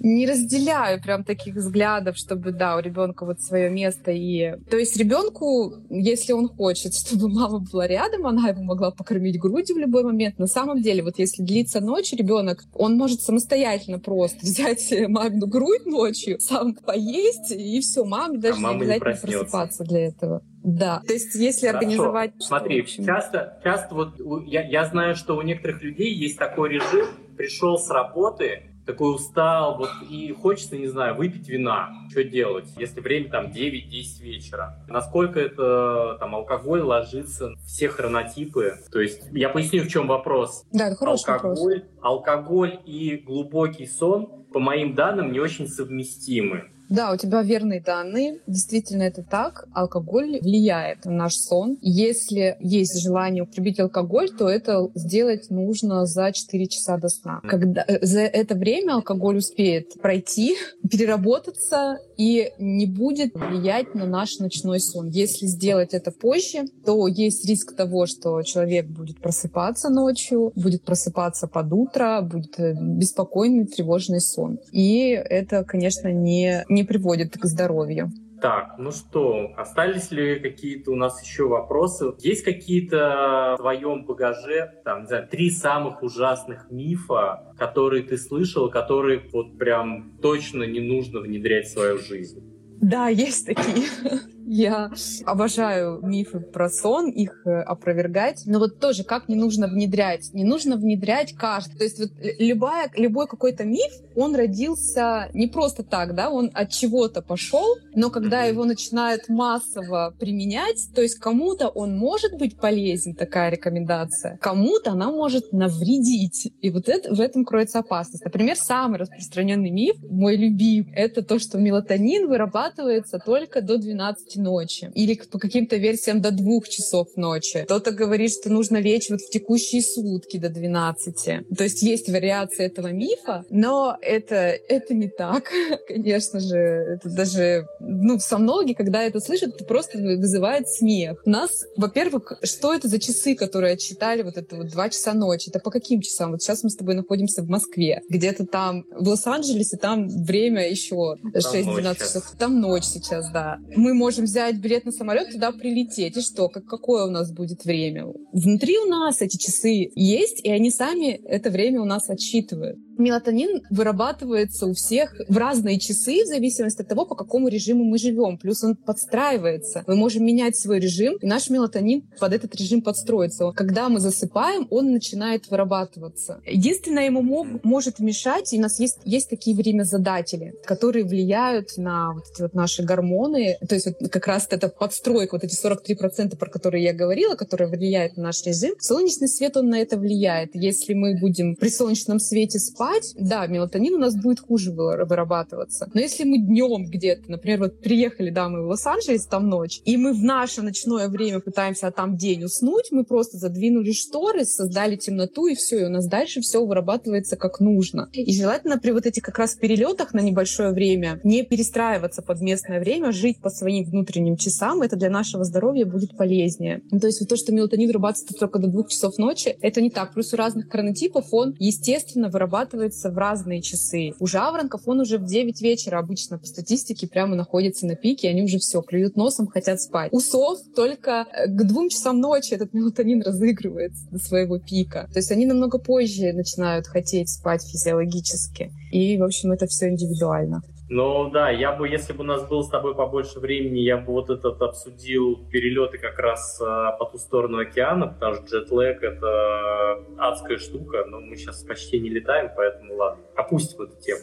не 0.00 0.26
разделяю 0.26 1.00
прям 1.00 1.22
такие 1.22 1.43
таких 1.44 1.56
взглядов, 1.56 2.16
чтобы, 2.16 2.52
да, 2.52 2.76
у 2.76 2.80
ребенка 2.80 3.24
вот 3.24 3.40
свое 3.40 3.70
место. 3.70 4.10
И... 4.10 4.56
То 4.70 4.76
есть 4.76 4.96
ребенку, 4.96 5.74
если 5.90 6.32
он 6.32 6.48
хочет, 6.48 6.94
чтобы 7.06 7.28
мама 7.28 7.60
была 7.60 7.86
рядом, 7.86 8.26
она 8.26 8.48
его 8.48 8.62
могла 8.62 8.90
покормить 8.90 9.38
грудью 9.38 9.76
в 9.76 9.78
любой 9.78 10.04
момент. 10.04 10.38
На 10.38 10.46
самом 10.46 10.82
деле, 10.82 11.02
вот 11.02 11.18
если 11.18 11.42
длится 11.42 11.80
ночь, 11.80 12.12
ребенок, 12.12 12.64
он 12.72 12.96
может 12.96 13.20
самостоятельно 13.20 13.98
просто 13.98 14.38
взять 14.42 14.92
мамину 15.08 15.46
грудь 15.46 15.86
ночью, 15.86 16.40
сам 16.40 16.74
поесть, 16.74 17.50
и 17.50 17.80
все, 17.80 18.04
маме 18.04 18.38
даже 18.38 18.58
а 18.58 18.74
не 18.74 18.76
обязательно 18.76 19.12
не 19.12 19.20
просыпаться 19.20 19.84
для 19.84 20.06
этого. 20.06 20.42
Да, 20.62 21.02
то 21.06 21.12
есть 21.12 21.34
если 21.34 21.66
Хорошо. 21.66 21.78
организовать... 21.78 22.32
Смотри, 22.38 22.86
что, 22.86 23.04
часто, 23.04 23.60
часто 23.62 23.94
вот 23.94 24.14
я, 24.46 24.66
я 24.66 24.86
знаю, 24.86 25.14
что 25.14 25.36
у 25.36 25.42
некоторых 25.42 25.82
людей 25.82 26.14
есть 26.14 26.38
такой 26.38 26.70
режим, 26.70 27.06
пришел 27.36 27.76
с 27.76 27.90
работы, 27.90 28.73
такой 28.86 29.14
устал, 29.14 29.78
вот, 29.78 29.90
и 30.08 30.32
хочется, 30.32 30.76
не 30.76 30.86
знаю, 30.86 31.14
выпить 31.14 31.48
вина. 31.48 31.90
Что 32.10 32.24
делать, 32.24 32.68
если 32.76 33.00
время 33.00 33.30
там 33.30 33.46
9-10 33.46 34.22
вечера? 34.22 34.78
Насколько 34.88 35.40
это 35.40 36.16
там 36.20 36.34
алкоголь 36.34 36.80
ложится 36.80 37.50
в 37.50 37.64
все 37.64 37.88
хронотипы? 37.88 38.74
То 38.92 39.00
есть 39.00 39.22
я 39.32 39.48
поясню, 39.48 39.82
в 39.82 39.88
чем 39.88 40.06
вопрос. 40.06 40.64
Да, 40.72 40.88
это 40.88 40.96
хороший 40.96 41.34
алкоголь, 41.34 41.74
вопрос. 41.74 41.90
Алкоголь 42.02 42.80
и 42.84 43.16
глубокий 43.16 43.86
сон, 43.86 44.44
по 44.52 44.60
моим 44.60 44.94
данным, 44.94 45.32
не 45.32 45.40
очень 45.40 45.66
совместимы. 45.66 46.70
Да, 46.88 47.12
у 47.12 47.16
тебя 47.16 47.42
верные 47.42 47.80
данные. 47.80 48.40
Действительно, 48.46 49.02
это 49.02 49.22
так. 49.22 49.66
Алкоголь 49.72 50.38
влияет 50.40 51.04
на 51.04 51.12
наш 51.12 51.34
сон. 51.34 51.78
Если 51.80 52.56
есть 52.60 53.00
желание 53.00 53.42
употребить 53.42 53.80
алкоголь, 53.80 54.30
то 54.30 54.48
это 54.48 54.90
сделать 54.94 55.50
нужно 55.50 56.06
за 56.06 56.32
4 56.32 56.66
часа 56.66 56.96
до 56.98 57.08
сна. 57.08 57.40
Когда 57.48 57.84
э, 57.86 58.04
за 58.04 58.20
это 58.20 58.54
время 58.54 58.94
алкоголь 58.94 59.38
успеет 59.38 59.94
пройти, 60.00 60.56
переработаться 60.90 61.98
и 62.16 62.52
не 62.58 62.86
будет 62.86 63.34
влиять 63.34 63.94
на 63.94 64.06
наш 64.06 64.38
ночной 64.38 64.80
сон. 64.80 65.08
Если 65.08 65.46
сделать 65.46 65.94
это 65.94 66.10
позже, 66.10 66.64
то 66.84 67.08
есть 67.08 67.48
риск 67.48 67.74
того, 67.74 68.06
что 68.06 68.42
человек 68.42 68.86
будет 68.86 69.20
просыпаться 69.20 69.88
ночью, 69.88 70.52
будет 70.54 70.82
просыпаться 70.82 71.46
под 71.46 71.72
утро, 71.72 72.20
будет 72.22 72.58
э, 72.58 72.74
беспокойный, 72.78 73.66
тревожный 73.66 74.20
сон. 74.20 74.58
И 74.70 75.08
это, 75.08 75.64
конечно, 75.64 76.12
не 76.12 76.64
не 76.74 76.84
приводит 76.84 77.38
к 77.38 77.44
здоровью. 77.46 78.10
Так, 78.40 78.74
ну 78.78 78.90
что, 78.90 79.52
остались 79.56 80.10
ли 80.10 80.38
какие-то 80.38 80.90
у 80.90 80.96
нас 80.96 81.22
еще 81.24 81.48
вопросы? 81.48 82.12
Есть 82.18 82.44
какие-то 82.44 83.54
в 83.54 83.62
твоем 83.62 84.04
багаже, 84.04 84.82
там, 84.84 85.02
не 85.02 85.06
знаю, 85.06 85.26
три 85.28 85.50
самых 85.50 86.02
ужасных 86.02 86.70
мифа, 86.70 87.54
которые 87.56 88.02
ты 88.02 88.18
слышал, 88.18 88.68
которые 88.70 89.22
вот 89.32 89.56
прям 89.56 90.18
точно 90.20 90.64
не 90.64 90.80
нужно 90.80 91.20
внедрять 91.20 91.68
в 91.68 91.72
свою 91.72 91.98
жизнь? 91.98 92.42
Да, 92.82 93.08
есть 93.08 93.46
такие. 93.46 93.86
Я 94.46 94.90
обожаю 95.24 96.00
мифы 96.02 96.40
про 96.40 96.68
сон, 96.68 97.10
их 97.10 97.42
э, 97.46 97.50
опровергать. 97.62 98.42
Но 98.46 98.58
вот 98.58 98.78
тоже, 98.78 99.04
как 99.04 99.28
не 99.28 99.36
нужно 99.36 99.66
внедрять? 99.66 100.30
Не 100.32 100.44
нужно 100.44 100.76
внедрять 100.76 101.34
каждый. 101.34 101.78
То 101.78 101.84
есть 101.84 101.98
вот 101.98 102.10
любая, 102.38 102.90
любой 102.94 103.26
какой-то 103.26 103.64
миф, 103.64 103.92
он 104.16 104.34
родился 104.34 105.30
не 105.32 105.46
просто 105.46 105.82
так, 105.82 106.14
да, 106.14 106.30
он 106.30 106.50
от 106.52 106.70
чего-то 106.70 107.22
пошел, 107.22 107.76
но 107.94 108.10
когда 108.10 108.44
его 108.44 108.64
начинают 108.64 109.28
массово 109.28 110.14
применять, 110.18 110.88
то 110.94 111.02
есть 111.02 111.18
кому-то 111.18 111.68
он 111.68 111.96
может 111.96 112.36
быть 112.38 112.56
полезен, 112.58 113.14
такая 113.14 113.50
рекомендация, 113.50 114.36
кому-то 114.38 114.92
она 114.92 115.10
может 115.10 115.52
навредить. 115.52 116.52
И 116.60 116.70
вот 116.70 116.88
это, 116.88 117.14
в 117.14 117.20
этом 117.20 117.44
кроется 117.44 117.80
опасность. 117.80 118.24
Например, 118.24 118.56
самый 118.56 118.98
распространенный 118.98 119.70
миф, 119.70 119.96
мой 120.02 120.36
любимый, 120.36 120.92
это 120.94 121.22
то, 121.22 121.38
что 121.38 121.58
мелатонин 121.58 122.28
вырабатывается 122.28 123.18
только 123.18 123.62
до 123.62 123.78
12 123.78 124.33
ночи. 124.36 124.90
Или 124.94 125.14
по 125.30 125.38
каким-то 125.38 125.76
версиям 125.76 126.20
до 126.20 126.30
двух 126.30 126.68
часов 126.68 127.08
ночи. 127.16 127.62
Кто-то 127.64 127.92
говорит, 127.92 128.32
что 128.32 128.50
нужно 128.50 128.78
лечь 128.78 129.10
вот 129.10 129.20
в 129.20 129.30
текущие 129.30 129.82
сутки 129.82 130.38
до 130.38 130.48
12. 130.48 131.14
То 131.56 131.64
есть 131.64 131.82
есть 131.82 132.08
вариации 132.08 132.64
этого 132.64 132.88
мифа, 132.88 133.44
но 133.50 133.96
это, 134.00 134.36
это 134.36 134.94
не 134.94 135.08
так, 135.08 135.50
конечно 135.88 136.40
же. 136.40 136.56
Это 136.56 137.08
даже, 137.08 137.66
ну, 137.80 138.18
сомнологи, 138.18 138.72
когда 138.72 139.02
это 139.02 139.20
слышат, 139.20 139.54
это 139.54 139.64
просто 139.64 139.98
вызывает 139.98 140.68
смех. 140.68 141.22
У 141.24 141.30
нас, 141.30 141.64
во-первых, 141.76 142.38
что 142.42 142.74
это 142.74 142.88
за 142.88 142.98
часы, 142.98 143.34
которые 143.34 143.74
отчитали 143.74 144.22
вот 144.22 144.36
это 144.36 144.56
вот 144.56 144.68
два 144.68 144.88
часа 144.88 145.14
ночи? 145.14 145.48
Это 145.48 145.60
по 145.60 145.70
каким 145.70 146.00
часам? 146.00 146.32
Вот 146.32 146.42
сейчас 146.42 146.62
мы 146.62 146.70
с 146.70 146.76
тобой 146.76 146.94
находимся 146.94 147.42
в 147.42 147.48
Москве. 147.48 148.02
Где-то 148.08 148.46
там 148.46 148.84
в 148.90 149.08
Лос-Анджелесе 149.08 149.76
там 149.76 150.08
время 150.08 150.68
еще 150.68 151.16
6-12 151.22 151.98
часов. 151.98 152.32
Там 152.38 152.60
ночь 152.60 152.84
сейчас, 152.84 153.30
да. 153.30 153.58
Мы 153.74 153.94
можем 153.94 154.23
можем 154.24 154.32
взять 154.32 154.56
билет 154.56 154.84
на 154.84 154.92
самолет, 154.92 155.30
туда 155.30 155.52
прилететь. 155.52 156.16
И 156.16 156.20
что? 156.20 156.48
Как, 156.48 156.64
какое 156.64 157.06
у 157.06 157.10
нас 157.10 157.32
будет 157.32 157.64
время? 157.64 158.06
Внутри 158.32 158.78
у 158.78 158.86
нас 158.86 159.20
эти 159.20 159.36
часы 159.36 159.90
есть, 159.94 160.40
и 160.44 160.50
они 160.50 160.70
сами 160.70 161.20
это 161.24 161.50
время 161.50 161.80
у 161.80 161.84
нас 161.84 162.08
отсчитывают. 162.10 162.78
Мелатонин 162.98 163.62
вырабатывается 163.70 164.66
у 164.66 164.74
всех 164.74 165.14
в 165.28 165.36
разные 165.36 165.78
часы, 165.78 166.24
в 166.24 166.26
зависимости 166.26 166.82
от 166.82 166.88
того, 166.88 167.06
по 167.06 167.14
какому 167.14 167.48
режиму 167.48 167.84
мы 167.84 167.98
живем. 167.98 168.38
Плюс 168.38 168.62
он 168.62 168.76
подстраивается. 168.76 169.84
Мы 169.86 169.96
можем 169.96 170.24
менять 170.24 170.56
свой 170.56 170.78
режим, 170.78 171.16
и 171.20 171.26
наш 171.26 171.50
мелатонин 171.50 172.02
под 172.18 172.32
этот 172.32 172.54
режим 172.56 172.82
подстроится. 172.82 173.50
Когда 173.52 173.88
мы 173.88 174.00
засыпаем, 174.00 174.66
он 174.70 174.92
начинает 174.92 175.48
вырабатываться. 175.50 176.40
Единственное, 176.46 177.06
ему 177.06 177.22
мог, 177.22 177.46
может 177.64 177.98
мешать, 177.98 178.52
и 178.52 178.58
у 178.58 178.60
нас 178.60 178.78
есть, 178.78 178.98
есть 179.04 179.30
такие 179.30 179.56
времязадатели, 179.56 180.54
которые 180.64 181.04
влияют 181.04 181.76
на 181.76 182.12
вот 182.14 182.24
эти 182.32 182.42
вот 182.42 182.54
наши 182.54 182.82
гормоны. 182.82 183.56
То 183.68 183.74
есть 183.74 183.86
вот 183.86 184.10
как 184.10 184.26
раз 184.26 184.46
это 184.50 184.68
подстройка, 184.68 185.34
вот 185.34 185.44
эти 185.44 185.54
43%, 185.54 186.36
про 186.36 186.50
которые 186.50 186.84
я 186.84 186.92
говорила, 186.92 187.34
которые 187.34 187.68
влияют 187.68 188.16
на 188.16 188.24
наш 188.24 188.44
режим. 188.44 188.74
Солнечный 188.78 189.28
свет, 189.28 189.56
он 189.56 189.68
на 189.68 189.80
это 189.80 189.96
влияет. 189.96 190.54
Если 190.54 190.94
мы 190.94 191.18
будем 191.18 191.56
при 191.56 191.68
солнечном 191.68 192.20
свете 192.20 192.58
спать, 192.58 192.83
да, 193.18 193.46
мелатонин 193.46 193.94
у 193.94 193.98
нас 193.98 194.14
будет 194.16 194.40
хуже 194.40 194.72
вырабатываться. 194.72 195.90
Но 195.94 196.00
если 196.00 196.24
мы 196.24 196.38
днем 196.38 196.86
где-то, 196.86 197.30
например, 197.30 197.60
вот 197.60 197.80
приехали, 197.80 198.30
да, 198.30 198.48
мы 198.48 198.64
в 198.64 198.68
Лос-Анджелес, 198.68 199.26
там 199.26 199.48
ночь, 199.48 199.80
и 199.84 199.96
мы 199.96 200.12
в 200.12 200.22
наше 200.22 200.62
ночное 200.62 201.08
время 201.08 201.40
пытаемся, 201.40 201.88
а 201.88 201.90
там 201.90 202.16
день 202.16 202.44
уснуть, 202.44 202.88
мы 202.90 203.04
просто 203.04 203.38
задвинули 203.38 203.92
шторы, 203.92 204.44
создали 204.44 204.96
темноту, 204.96 205.46
и 205.46 205.54
все, 205.54 205.80
и 205.80 205.84
у 205.84 205.88
нас 205.88 206.06
дальше 206.06 206.40
все 206.40 206.64
вырабатывается 206.64 207.36
как 207.36 207.60
нужно. 207.60 208.08
И 208.12 208.32
желательно 208.32 208.78
при 208.78 208.90
вот 208.90 209.06
этих 209.06 209.22
как 209.22 209.38
раз 209.38 209.54
перелетах 209.54 210.14
на 210.14 210.20
небольшое 210.20 210.72
время 210.72 211.20
не 211.24 211.42
перестраиваться 211.42 212.22
под 212.22 212.40
местное 212.40 212.80
время, 212.80 213.12
жить 213.12 213.40
по 213.40 213.50
своим 213.50 213.84
внутренним 213.84 214.36
часам, 214.36 214.82
это 214.82 214.96
для 214.96 215.10
нашего 215.10 215.44
здоровья 215.44 215.86
будет 215.86 216.16
полезнее. 216.16 216.82
Ну, 216.90 217.00
то 217.00 217.06
есть 217.06 217.20
вот 217.20 217.28
то, 217.28 217.36
что 217.36 217.52
мелатонин 217.52 217.88
вырабатывается 217.88 218.34
только 218.34 218.58
до 218.58 218.68
двух 218.68 218.88
часов 218.88 219.18
ночи, 219.18 219.56
это 219.60 219.80
не 219.80 219.90
так. 219.90 220.14
Плюс 220.14 220.32
у 220.32 220.36
разных 220.36 220.68
хронотипов 220.68 221.26
он, 221.32 221.54
естественно, 221.58 222.28
вырабатывается 222.28 222.73
в 222.74 223.18
разные 223.18 223.62
часы. 223.62 224.12
У 224.18 224.26
жаворонков 224.26 224.82
он 224.86 225.00
уже 225.00 225.18
в 225.18 225.24
9 225.24 225.60
вечера 225.62 225.98
обычно 225.98 226.38
по 226.38 226.46
статистике 226.46 227.06
прямо 227.06 227.36
находится 227.36 227.86
на 227.86 227.96
пике, 227.96 228.28
они 228.28 228.42
уже 228.42 228.58
все, 228.58 228.82
клюют 228.82 229.16
носом, 229.16 229.46
хотят 229.46 229.80
спать. 229.80 230.12
У 230.12 230.20
сов 230.20 230.58
только 230.74 231.26
э, 231.32 231.46
к 231.46 231.64
двум 231.64 231.88
часам 231.88 232.20
ночи 232.20 232.54
этот 232.54 232.74
мелатонин 232.74 233.22
разыгрывается 233.22 234.06
до 234.10 234.18
своего 234.18 234.58
пика. 234.58 235.08
То 235.12 235.18
есть 235.18 235.30
они 235.30 235.46
намного 235.46 235.78
позже 235.78 236.32
начинают 236.32 236.86
хотеть 236.86 237.30
спать 237.30 237.62
физиологически. 237.62 238.72
И, 238.92 239.16
в 239.18 239.22
общем, 239.22 239.52
это 239.52 239.66
все 239.66 239.88
индивидуально. 239.88 240.62
Ну 240.88 241.30
да, 241.30 241.48
я 241.50 241.72
бы, 241.72 241.88
если 241.88 242.12
бы 242.12 242.20
у 242.20 242.26
нас 242.26 242.46
было 242.46 242.62
с 242.62 242.68
тобой 242.68 242.94
побольше 242.94 243.40
времени, 243.40 243.80
я 243.80 243.96
бы 243.96 244.12
вот 244.12 244.28
этот 244.28 244.60
обсудил 244.60 245.36
перелеты 245.50 245.98
как 245.98 246.18
раз 246.18 246.60
а, 246.60 246.92
по 246.92 247.06
ту 247.06 247.16
сторону 247.16 247.58
океана, 247.58 248.08
потому 248.08 248.34
что 248.34 248.44
джетлэг— 248.44 249.02
это 249.02 250.04
адская 250.18 250.58
штука, 250.58 251.06
но 251.06 251.20
мы 251.20 251.36
сейчас 251.36 251.62
почти 251.62 251.98
не 251.98 252.10
летаем, 252.10 252.50
поэтому 252.54 252.96
ладно, 252.96 253.24
опустим 253.34 253.82
эту 253.82 253.96
тему. 254.00 254.20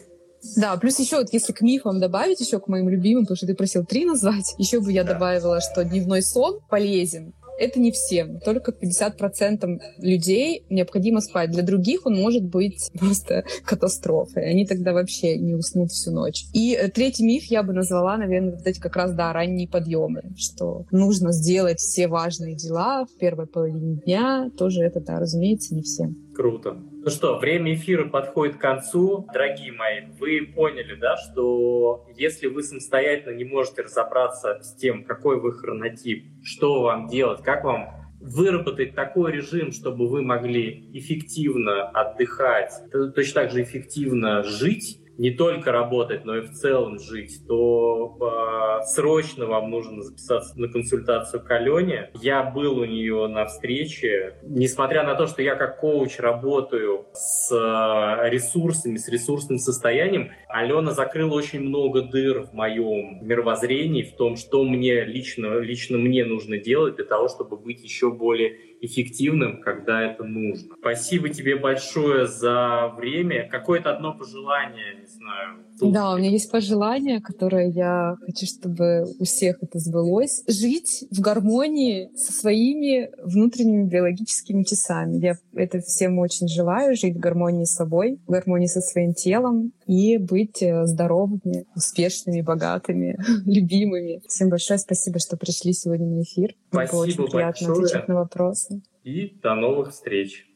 Да, 0.56 0.76
плюс 0.76 0.98
еще 0.98 1.18
вот 1.18 1.32
если 1.32 1.52
к 1.52 1.60
мифам 1.60 2.00
добавить, 2.00 2.40
еще 2.40 2.58
к 2.58 2.66
моим 2.66 2.88
любимым, 2.88 3.24
потому 3.24 3.36
что 3.36 3.46
ты 3.46 3.54
просил 3.54 3.84
три 3.84 4.04
назвать, 4.04 4.54
еще 4.58 4.80
бы 4.80 4.92
я 4.92 5.04
да. 5.04 5.14
добавила, 5.14 5.60
что 5.60 5.84
дневной 5.84 6.22
сон 6.22 6.60
полезен, 6.68 7.32
это 7.58 7.80
не 7.80 7.92
всем. 7.92 8.40
Только 8.40 8.72
50% 8.72 9.80
людей 9.98 10.64
необходимо 10.68 11.20
спать. 11.20 11.50
Для 11.50 11.62
других 11.62 12.06
он 12.06 12.14
может 12.14 12.44
быть 12.44 12.90
просто 12.98 13.44
катастрофой. 13.64 14.50
Они 14.50 14.66
тогда 14.66 14.92
вообще 14.92 15.36
не 15.38 15.54
уснут 15.54 15.90
всю 15.90 16.10
ночь. 16.10 16.44
И 16.52 16.74
э, 16.74 16.88
третий 16.88 17.24
миф 17.24 17.44
я 17.44 17.62
бы 17.62 17.72
назвала, 17.72 18.16
наверное, 18.16 18.56
вот 18.56 18.66
эти 18.66 18.80
как 18.80 18.96
раз, 18.96 19.12
да, 19.12 19.32
ранние 19.32 19.68
подъемы, 19.68 20.22
что 20.36 20.84
нужно 20.90 21.32
сделать 21.32 21.78
все 21.78 22.08
важные 22.08 22.54
дела 22.54 23.04
в 23.04 23.18
первой 23.18 23.46
половине 23.46 23.96
дня. 24.04 24.50
Тоже 24.56 24.82
это, 24.82 25.00
да, 25.00 25.18
разумеется, 25.18 25.74
не 25.74 25.82
всем. 25.82 26.16
Круто. 26.42 26.72
Ну 26.72 27.08
что, 27.08 27.38
время 27.38 27.72
эфира 27.72 28.08
подходит 28.08 28.56
к 28.56 28.60
концу. 28.60 29.28
Дорогие 29.32 29.70
мои, 29.70 30.00
вы 30.18 30.44
поняли, 30.52 30.96
да, 30.96 31.16
что 31.16 32.04
если 32.16 32.48
вы 32.48 32.64
самостоятельно 32.64 33.36
не 33.36 33.44
можете 33.44 33.82
разобраться 33.82 34.58
с 34.60 34.74
тем, 34.74 35.04
какой 35.04 35.40
вы 35.40 35.52
хронотип, 35.52 36.24
что 36.42 36.82
вам 36.82 37.06
делать, 37.06 37.44
как 37.44 37.62
вам 37.62 37.90
выработать 38.18 38.96
такой 38.96 39.30
режим, 39.30 39.70
чтобы 39.70 40.08
вы 40.08 40.22
могли 40.22 40.90
эффективно 40.98 41.88
отдыхать, 41.90 42.72
точно 43.14 43.42
так 43.42 43.52
же 43.52 43.62
эффективно 43.62 44.42
жить, 44.42 44.98
не 45.18 45.30
только 45.30 45.72
работать, 45.72 46.24
но 46.24 46.36
и 46.36 46.40
в 46.40 46.52
целом 46.52 46.98
жить, 46.98 47.46
то 47.46 48.16
э, 48.20 48.84
срочно 48.86 49.46
вам 49.46 49.70
нужно 49.70 50.02
записаться 50.02 50.58
на 50.58 50.68
консультацию 50.68 51.42
к 51.42 51.50
Алене. 51.50 52.10
Я 52.14 52.42
был 52.42 52.78
у 52.78 52.84
нее 52.84 53.26
на 53.26 53.46
встрече. 53.46 54.36
Несмотря 54.42 55.04
на 55.04 55.14
то, 55.14 55.26
что 55.26 55.42
я 55.42 55.54
как 55.54 55.80
коуч 55.80 56.18
работаю 56.18 57.06
с 57.12 57.52
э, 57.52 58.28
ресурсами, 58.30 58.96
с 58.96 59.08
ресурсным 59.08 59.58
состоянием, 59.58 60.30
Алена 60.48 60.92
закрыла 60.92 61.34
очень 61.34 61.60
много 61.60 62.02
дыр 62.02 62.42
в 62.42 62.52
моем 62.52 63.26
мировоззрении, 63.26 64.02
в 64.02 64.16
том, 64.16 64.36
что 64.36 64.64
мне 64.64 65.04
лично, 65.04 65.58
лично 65.58 65.98
мне 65.98 66.24
нужно 66.24 66.58
делать 66.58 66.96
для 66.96 67.04
того, 67.04 67.28
чтобы 67.28 67.56
быть 67.56 67.82
еще 67.82 68.10
более 68.10 68.56
эффективным, 68.82 69.60
когда 69.60 70.02
это 70.02 70.24
нужно. 70.24 70.74
Спасибо 70.80 71.28
тебе 71.28 71.56
большое 71.56 72.26
за 72.26 72.92
время. 72.96 73.48
Какое-то 73.48 73.94
одно 73.94 74.12
пожелание, 74.12 74.96
не 75.00 75.06
знаю. 75.06 75.64
Тут... 75.78 75.92
Да, 75.92 76.12
у 76.12 76.18
меня 76.18 76.30
есть 76.30 76.50
пожелание, 76.50 77.20
которое 77.20 77.70
я 77.70 78.16
хочу, 78.26 78.44
чтобы 78.44 79.06
у 79.18 79.24
всех 79.24 79.62
это 79.62 79.78
сбылось. 79.78 80.42
Жить 80.48 81.04
в 81.10 81.20
гармонии 81.20 82.10
со 82.16 82.32
своими 82.32 83.10
внутренними 83.22 83.88
биологическими 83.88 84.64
часами. 84.64 85.18
Я 85.18 85.34
это 85.54 85.78
всем 85.80 86.18
очень 86.18 86.48
желаю, 86.48 86.96
жить 86.96 87.14
в 87.16 87.20
гармонии 87.20 87.64
с 87.64 87.74
собой, 87.74 88.18
в 88.26 88.32
гармонии 88.32 88.66
со 88.66 88.80
своим 88.80 89.14
телом 89.14 89.72
и 89.86 90.18
быть 90.18 90.62
э, 90.62 90.86
здоровыми, 90.86 91.66
успешными, 91.74 92.40
богатыми, 92.40 93.18
любимыми. 93.46 94.22
Всем 94.28 94.48
большое 94.48 94.78
спасибо, 94.78 95.18
что 95.18 95.36
пришли 95.36 95.72
сегодня 95.72 96.06
на 96.06 96.22
эфир. 96.22 96.54
Спасибо 96.70 96.92
Было 96.92 97.02
очень 97.02 97.16
приятно 97.26 97.66
большое. 97.68 97.72
отвечать 97.72 98.08
на 98.08 98.14
вопросы. 98.14 98.82
И 99.04 99.38
до 99.42 99.54
новых 99.54 99.90
встреч. 99.90 100.46